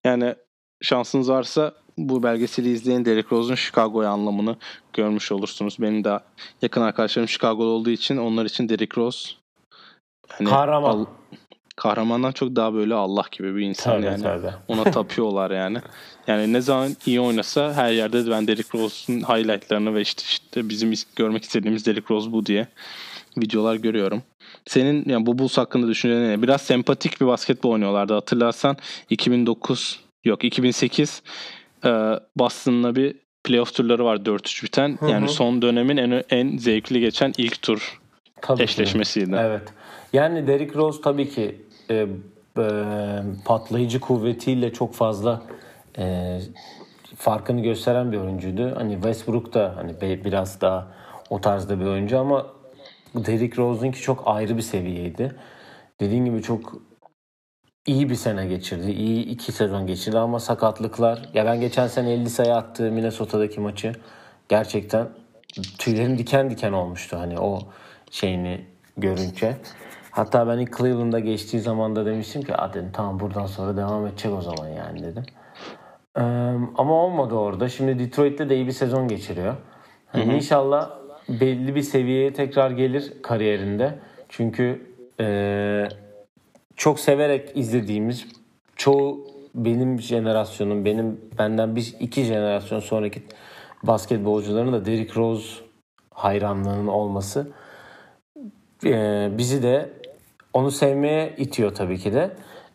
[0.05, 0.35] Yani
[0.81, 1.75] şansınız varsa
[2.09, 4.57] bu belgeseli izleyin Derrick Rose'un Chicago'ya anlamını
[4.93, 5.77] görmüş olursunuz.
[5.81, 6.21] Benim de
[6.63, 9.31] yakın arkadaşlarım Chicago'da olduğu için onlar için Derrick Rose
[10.29, 10.91] hani kahraman.
[10.91, 11.07] Al,
[11.77, 14.23] kahramandan çok daha böyle Allah gibi bir insan tabii, yani.
[14.23, 14.51] Tabii.
[14.69, 15.79] Ona tapıyorlar yani.
[16.27, 20.93] Yani ne zaman iyi oynasa her yerde ben Derrick Rose'un highlightlarını ve işte, işte bizim
[21.17, 22.67] görmek istediğimiz Derrick Rose bu diye
[23.39, 24.23] videolar görüyorum.
[24.67, 26.43] Senin yani bu Bulls hakkında düşüncen ne?
[26.43, 28.15] Biraz sempatik bir basketbol oynuyorlardı.
[28.15, 28.77] Hatırlarsan
[29.11, 31.31] 2009 yok 2008 e,
[32.37, 34.97] Boston'la bir playoff turları var 4-3 biten.
[35.01, 35.11] Hı hı.
[35.11, 38.01] Yani son dönemin en en zevkli geçen ilk tur
[38.43, 39.31] tabii eşleşmesiydi.
[39.31, 39.37] Ki.
[39.41, 39.63] Evet.
[40.13, 41.61] Yani Derrick Rose tabii ki
[41.91, 42.07] e,
[42.59, 42.67] e,
[43.45, 45.43] patlayıcı kuvvetiyle çok fazla
[45.99, 46.39] e,
[47.17, 48.77] farkını gösteren bir oyuncuydu.
[48.77, 50.87] Hani Westbrook da hani biraz daha
[51.31, 52.47] o tarzda bir oyuncu ama
[53.15, 55.35] Derrick Rose'unki çok ayrı bir seviyeydi.
[56.01, 56.90] Dediğim gibi çok
[57.87, 58.91] iyi bir sene geçirdi.
[58.91, 61.29] İyi iki sezon geçirdi ama sakatlıklar.
[61.35, 63.93] Ya ben geçen sene 50 sayı attı Minnesota'daki maçı.
[64.49, 65.09] Gerçekten
[65.79, 67.59] tüylerim diken diken olmuştu hani o
[68.11, 68.65] şeyini
[68.97, 69.57] görünce.
[70.11, 74.33] Hatta ben ilk Cleveland'a geçtiği zaman da demiştim ki dedim, tamam buradan sonra devam edecek
[74.33, 75.25] o zaman yani dedim.
[76.17, 76.21] Ee,
[76.77, 77.69] ama olmadı orada.
[77.69, 79.55] Şimdi Detroit'te de iyi bir sezon geçiriyor.
[80.07, 80.91] Hani İnşallah
[81.29, 83.99] belli bir seviyeye tekrar gelir kariyerinde.
[84.29, 84.87] Çünkü
[85.21, 85.89] e,
[86.81, 88.27] çok severek izlediğimiz
[88.77, 93.23] çoğu benim jenerasyonum, benim benden bir iki jenerasyon sonraki
[93.83, 95.49] basketbolcuların da Derrick Rose
[96.15, 97.49] hayranlığının olması
[98.85, 99.91] e, bizi de
[100.53, 102.31] onu sevmeye itiyor tabii ki de.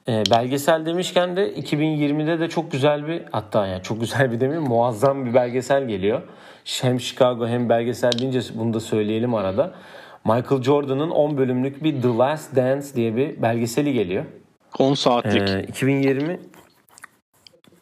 [0.08, 4.70] E, belgesel demişken de 2020'de de çok güzel bir hatta yani çok güzel bir demeyeyim
[4.70, 6.22] muazzam bir belgesel geliyor.
[6.82, 9.74] Hem Chicago hem belgesel deyince bunu da söyleyelim arada.
[10.26, 14.26] Michael Jordan'ın 10 bölümlük bir The Last Dance diye bir belgeseli geliyor.
[14.80, 15.50] 10 saatlik.
[15.50, 16.40] Ee, 2020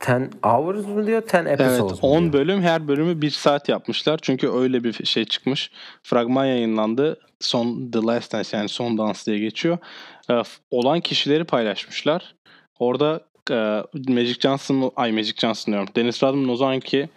[0.09, 2.33] 10 hours mı diyor 10 episodes Evet 10 diyor?
[2.33, 4.19] bölüm her bölümü 1 saat yapmışlar.
[4.21, 5.71] Çünkü öyle bir şey çıkmış.
[6.03, 7.19] Fragman yayınlandı.
[7.39, 9.77] Son The Last Dance yani son dans diye geçiyor.
[10.29, 10.41] Ee,
[10.71, 12.35] olan kişileri paylaşmışlar.
[12.79, 13.21] Orada
[13.51, 15.89] e, Magic Johnson, ay Magic Johnson diyorum.
[15.95, 17.09] Dennis Rodman o zamanki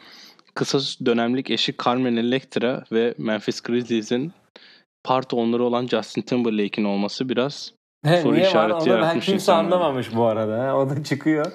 [0.55, 4.33] kısa dönemlik eşi Carmen Electra ve Memphis Grizzlies'in
[5.07, 7.73] part onları olan Justin Timberlake'in olması biraz
[8.05, 8.99] He, soru niye işareti var?
[8.99, 9.27] yaratmış.
[9.27, 10.77] Kimse anlamamış bu arada.
[10.77, 11.53] O da çıkıyor.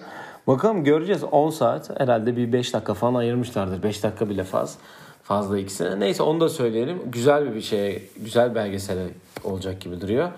[0.48, 1.24] Bakalım göreceğiz.
[1.24, 3.84] 10 saat herhalde bir 5 dakika falan ayırmışlardır.
[3.84, 4.78] 5 dakika bile faz.
[5.24, 6.00] Fazla ikisine.
[6.00, 7.02] Neyse onu da söyleyelim.
[7.06, 8.98] Güzel bir şey, güzel belgesel
[9.44, 10.30] olacak gibi duruyor.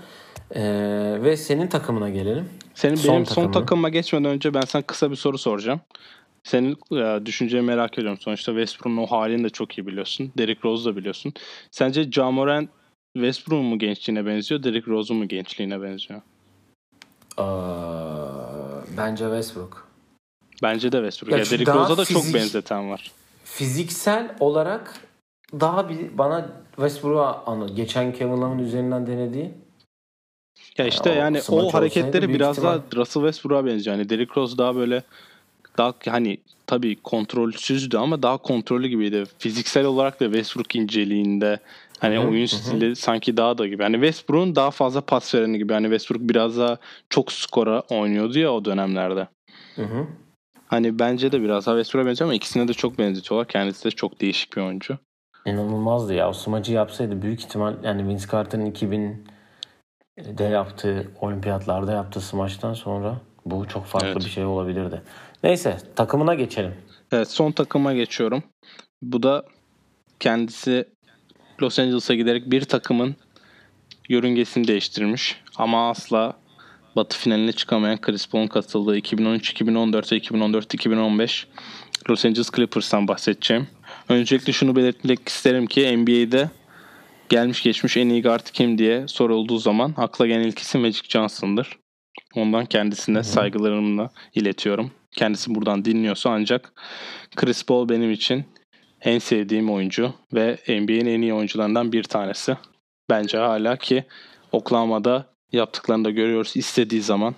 [0.55, 2.49] Ee, ve senin takımına gelelim.
[2.73, 3.53] Senin son benim takımına.
[3.53, 5.81] son takıma geçmeden önce ben sana kısa bir soru soracağım.
[6.43, 8.19] Senin e, düşünceni merak ediyorum.
[8.21, 10.31] Sonuçta Westbrook'un o halini de çok iyi biliyorsun.
[10.37, 11.33] Derrick Rose da biliyorsun.
[11.71, 12.69] Sence Jamoran
[13.13, 16.21] Westbrook'un mu gençliğine benziyor, Derrick Rose'un mu gençliğine benziyor?
[17.37, 19.87] Aa, bence Westbrook.
[20.63, 21.31] Bence de Westbrook.
[21.31, 23.11] Ya, ya Derrick Rose'a da fizik, çok benzeten var.
[23.43, 24.99] Fiziksel olarak
[25.59, 29.51] daha bir bana Westbrook'a anı geçen Kevin Love'ın üzerinden denediği
[30.77, 32.73] ya işte yani, yani o hareketleri biraz ihtimal...
[32.73, 33.97] daha Russell Westbrook'a benziyor.
[33.97, 35.03] Yani Derrick Rose daha böyle
[35.77, 36.37] daha hani
[36.67, 39.23] tabii kontrolsüzdü ama daha kontrollü gibiydi.
[39.39, 41.59] Fiziksel olarak da Westbrook inceliğinde
[42.03, 42.27] hani Hı-hı.
[42.27, 42.95] oyun stili Hı-hı.
[42.95, 43.83] sanki daha da gibi.
[43.83, 45.73] Hani Westbrook'un daha fazla pas vereni gibi.
[45.73, 46.77] Hani Westbrook biraz daha
[47.09, 49.27] çok skora oynuyordu ya o dönemlerde.
[49.75, 50.07] Hı-hı.
[50.67, 53.47] Hani bence de biraz daha Westbrook'a benziyor ama ikisine de çok benzetiyorlar.
[53.47, 54.97] Kendisi de çok değişik bir oyuncu.
[55.45, 56.29] İnanılmazdı ya.
[56.29, 63.67] O smacı yapsaydı büyük ihtimal yani Vince Carter'ın 2000'de yaptığı olimpiyatlarda yaptığı smaçtan sonra bu
[63.67, 64.25] çok farklı evet.
[64.25, 65.01] bir şey olabilirdi.
[65.43, 66.73] Neyse takımına geçelim.
[67.11, 68.43] Evet son takıma geçiyorum.
[69.01, 69.45] Bu da
[70.19, 70.85] kendisi
[71.61, 73.15] Los Angeles'a giderek bir takımın
[74.09, 75.41] yörüngesini değiştirmiş.
[75.55, 76.33] Ama asla
[76.95, 81.47] Batı finaline çıkamayan Chris Paul'un katıldığı 2013, 2014 ve 2014, 2015
[82.09, 83.67] Los Angeles Clippers'tan bahsedeceğim.
[84.09, 86.49] Öncelikle şunu belirtmek isterim ki NBA'de
[87.29, 91.77] gelmiş geçmiş en iyi guard kim diye sorulduğu zaman akla gelen ilk isim Magic Johnson'dır.
[92.35, 94.91] Ondan kendisine saygılarımla iletiyorum.
[95.11, 96.73] Kendisi buradan dinliyorsa ancak
[97.35, 98.45] Chris Paul benim için
[99.03, 102.57] en sevdiğim oyuncu ve NBA'nin en iyi oyuncularından bir tanesi.
[103.09, 104.03] Bence hala ki
[104.51, 106.51] Oklahoma'da yaptıklarını da görüyoruz.
[106.55, 107.35] İstediği zaman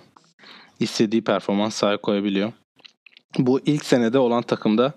[0.80, 2.52] istediği performans sahip koyabiliyor.
[3.38, 4.92] Bu ilk senede olan takımda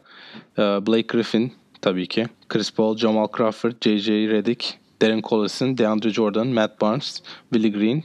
[0.58, 2.26] e, Blake Griffin, tabii ki.
[2.50, 4.14] Chris Paul, Jamal Crawford, J.J.
[4.14, 7.22] Redick, Darren Collison, DeAndre Jordan, Matt Barnes,
[7.54, 8.04] Willie Green,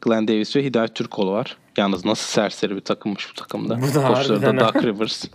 [0.00, 1.56] Glenn Davis ve Hidayet Türkoğlu var.
[1.80, 3.80] Yalnız nasıl serseri bir takımmış bu takımda.
[3.80, 4.60] Koçları da.
[4.60, 5.24] Doug Rivers.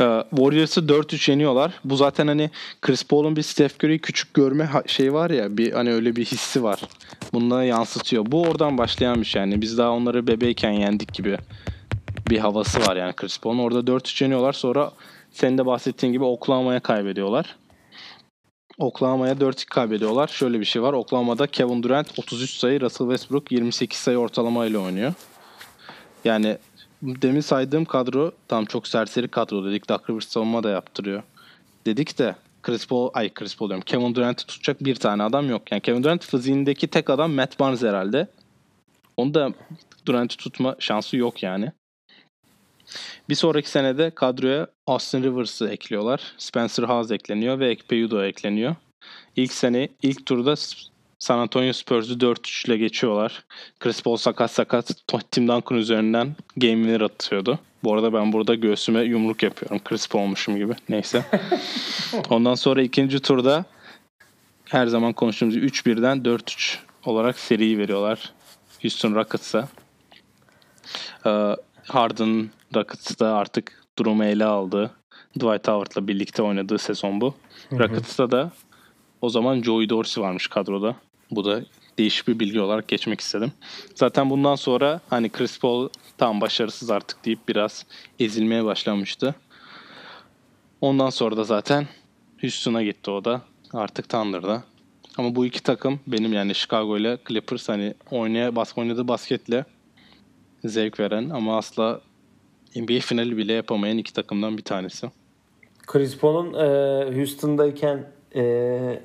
[0.00, 1.72] Ee, Warriors'ı 4-3 yeniyorlar.
[1.84, 2.50] Bu zaten hani
[2.82, 6.62] Chris Paul'un bir Steph Curry'i küçük görme şey var ya bir hani öyle bir hissi
[6.62, 6.80] var.
[7.32, 8.26] Bunları yansıtıyor.
[8.26, 9.60] Bu oradan başlayan bir şey yani.
[9.60, 11.38] Biz daha onları bebeyken yendik gibi
[12.30, 13.58] bir havası var yani Chris Paul'un.
[13.58, 14.52] Orada 4-3 yeniyorlar.
[14.52, 14.92] Sonra
[15.30, 17.56] senin de bahsettiğin gibi Oklahoma'ya kaybediyorlar.
[18.78, 20.28] Oklahoma'ya 4-2 kaybediyorlar.
[20.28, 20.92] Şöyle bir şey var.
[20.92, 25.14] Oklahoma'da Kevin Durant 33 sayı, Russell Westbrook 28 sayı ortalamayla oynuyor.
[26.24, 26.58] Yani
[27.02, 29.88] demin saydığım kadro tam çok serseri kadro dedik.
[29.88, 31.22] Doug Rivers savunma da yaptırıyor.
[31.86, 33.84] Dedik de Chris Paul, ay Chris Paul diyorum.
[33.86, 35.72] Kevin Durant'ı tutacak bir tane adam yok.
[35.72, 38.28] Yani Kevin Durant fiziğindeki tek adam Matt Barnes herhalde.
[39.16, 39.52] Onu da
[40.06, 41.72] Durant'ı tutma şansı yok yani.
[43.28, 46.34] Bir sonraki senede kadroya Austin Rivers'ı ekliyorlar.
[46.38, 48.76] Spencer Hawes ekleniyor ve Ekpe Udoh ekleniyor.
[49.36, 50.54] İlk sene, ilk turda
[51.18, 53.44] San Antonio Spurs'u 4-3 ile geçiyorlar.
[53.80, 54.90] Chris Paul sakat sakat
[55.30, 57.58] Tim Duncan üzerinden game winner atıyordu.
[57.84, 59.80] Bu arada ben burada göğsüme yumruk yapıyorum.
[59.84, 60.72] Chris Paul'muşum gibi.
[60.88, 61.24] Neyse.
[62.30, 63.64] Ondan sonra ikinci turda
[64.64, 68.32] her zaman konuştuğumuz gibi 3-1'den 4-3 olarak seriyi veriyorlar.
[68.82, 69.68] Houston Rockets'a.
[71.26, 71.56] Ee,
[71.86, 74.90] Harden Rockets'ta artık durumu ele aldı.
[75.36, 77.34] Dwight Howard'la birlikte oynadığı sezon bu.
[77.72, 78.50] Rockets'ta da
[79.24, 80.96] o zaman Joey Dorsey varmış kadroda.
[81.30, 81.62] Bu da
[81.98, 83.52] değişik bir bilgi olarak geçmek istedim.
[83.94, 87.86] Zaten bundan sonra hani Chris Paul tam başarısız artık deyip biraz
[88.20, 89.34] ezilmeye başlamıştı.
[90.80, 91.88] Ondan sonra da zaten
[92.40, 93.42] Houston'a gitti o da.
[93.72, 94.62] Artık Thunder'da.
[95.18, 99.64] Ama bu iki takım benim yani Chicago ile Clippers hani oynaya bas oynadığı basketle
[100.64, 102.00] zevk veren ama asla
[102.76, 105.10] NBA finali bile yapamayan iki takımdan bir tanesi.
[105.86, 106.66] Chris Paul'un e,
[107.16, 109.02] Houston'dayken e,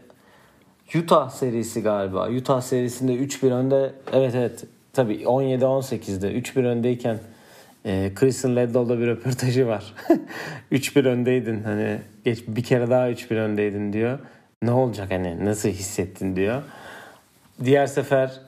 [0.95, 2.29] Utah serisi galiba.
[2.29, 3.93] Utah serisinde 3-1 önde.
[4.13, 4.65] Evet evet.
[4.93, 7.19] Tabii 17-18'de 3-1 öndeyken
[7.85, 9.93] e, Chris'in Ledlow'da bir röportajı var.
[10.71, 11.63] 3-1 öndeydin.
[11.63, 14.19] Hani geç bir kere daha 3-1 öndeydin diyor.
[14.61, 16.61] Ne olacak hani nasıl hissettin diyor.
[17.63, 18.39] Diğer sefer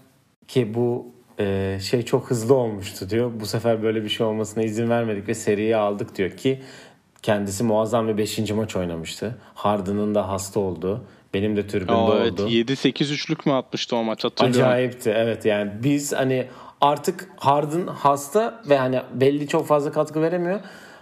[0.47, 1.05] ki bu
[1.39, 3.31] e, şey çok hızlı olmuştu diyor.
[3.39, 6.61] Bu sefer böyle bir şey olmasına izin vermedik ve seriyi aldık diyor ki
[7.21, 8.51] kendisi muazzam bir 5.
[8.51, 9.37] maç oynamıştı.
[9.53, 11.05] Harden'ın da hasta olduğu.
[11.33, 12.47] Benim de tribünde Aa, evet, oldu.
[12.49, 14.61] 7-8 üçlük mü atmıştı o maç hatırlıyorum.
[14.71, 16.47] Acayipti evet yani biz hani
[16.81, 20.59] artık Harden hasta ve hani belli çok fazla katkı veremiyor.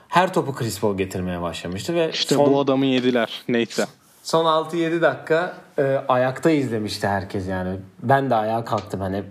[0.08, 3.42] Her topu Chris Paul getirmeye başlamıştı ve İşte son, bu adamı yediler.
[3.48, 3.86] Neyse.
[4.24, 7.76] son 6-7 dakika e, ayakta izlemişti herkes yani.
[8.04, 9.24] Ben de ayağa kalktım hani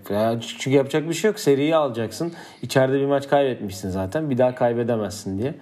[0.58, 1.40] çünkü yapacak bir şey yok.
[1.40, 2.32] Seriyi alacaksın.
[2.62, 4.30] İçeride bir maç kaybetmişsin zaten.
[4.30, 5.54] Bir daha kaybedemezsin diye.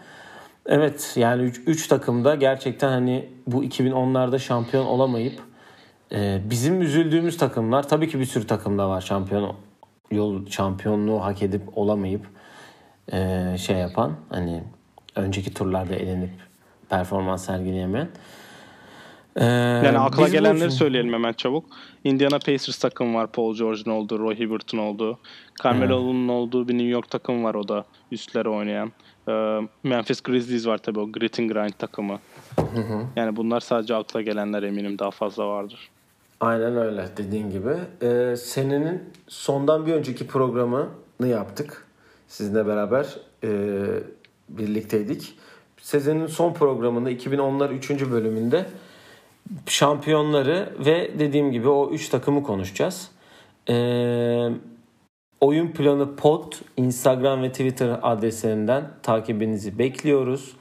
[0.69, 5.41] Evet yani 3 takımda gerçekten hani bu 2010'larda şampiyon olamayıp
[6.12, 9.57] e, bizim üzüldüğümüz takımlar tabii ki bir sürü takımda var şampiyon
[10.11, 12.27] yol şampiyonluğu hak edip olamayıp
[13.12, 14.62] e, şey yapan hani
[15.17, 16.31] önceki turlarda elenip
[16.89, 18.09] performans sergileyemeyen.
[19.37, 19.45] E,
[19.85, 21.64] Yani akla gelenleri söyleyelim hemen çabuk.
[22.05, 23.33] Indiana Pacers takım var.
[23.33, 25.19] Paul George'un olduğu, Roy Hibbert'ın olduğu.
[25.64, 27.85] Carmelo'nun olduğu bir New York takım var o da.
[28.11, 28.93] Üstlere oynayan.
[29.29, 32.18] Ee, Memphis Grizzlies var tabii o Grit and Grind takımı.
[33.16, 35.91] Yani bunlar sadece akla gelenler eminim daha fazla vardır.
[36.41, 37.74] Aynen öyle dediğin gibi.
[38.03, 40.89] Ee, senenin sondan bir önceki programını
[41.27, 41.87] yaptık.
[42.29, 43.07] Sizinle beraber
[43.45, 43.51] e,
[44.49, 45.35] birlikteydik.
[45.81, 47.91] Sezonun son programında 2010'lar 3.
[47.91, 48.66] bölümünde
[49.66, 53.11] şampiyonları ve dediğim gibi o 3 takımı konuşacağız.
[53.68, 54.49] Ee,
[55.41, 60.53] oyun planı pod Instagram ve Twitter adreslerinden takibinizi bekliyoruz.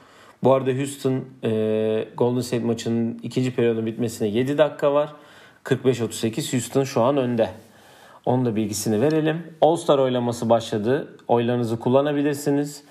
[0.43, 5.13] Bu arada Houston e, Golden State maçının ikinci periyodun bitmesine 7 dakika var.
[5.63, 7.49] 45-38 Houston şu an önde.
[8.25, 9.43] Onun da bilgisini verelim.
[9.61, 11.17] All-Star oylaması başladı.
[11.27, 12.83] Oylarınızı kullanabilirsiniz.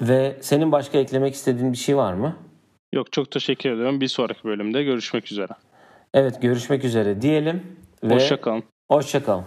[0.00, 2.36] Ve senin başka eklemek istediğin bir şey var mı?
[2.92, 4.00] Yok çok teşekkür ediyorum.
[4.00, 5.52] Bir sonraki bölümde görüşmek üzere.
[6.14, 7.62] Evet görüşmek üzere diyelim.
[8.04, 8.62] Ve Hoşçakalın.
[8.90, 9.44] Hoşça kalın.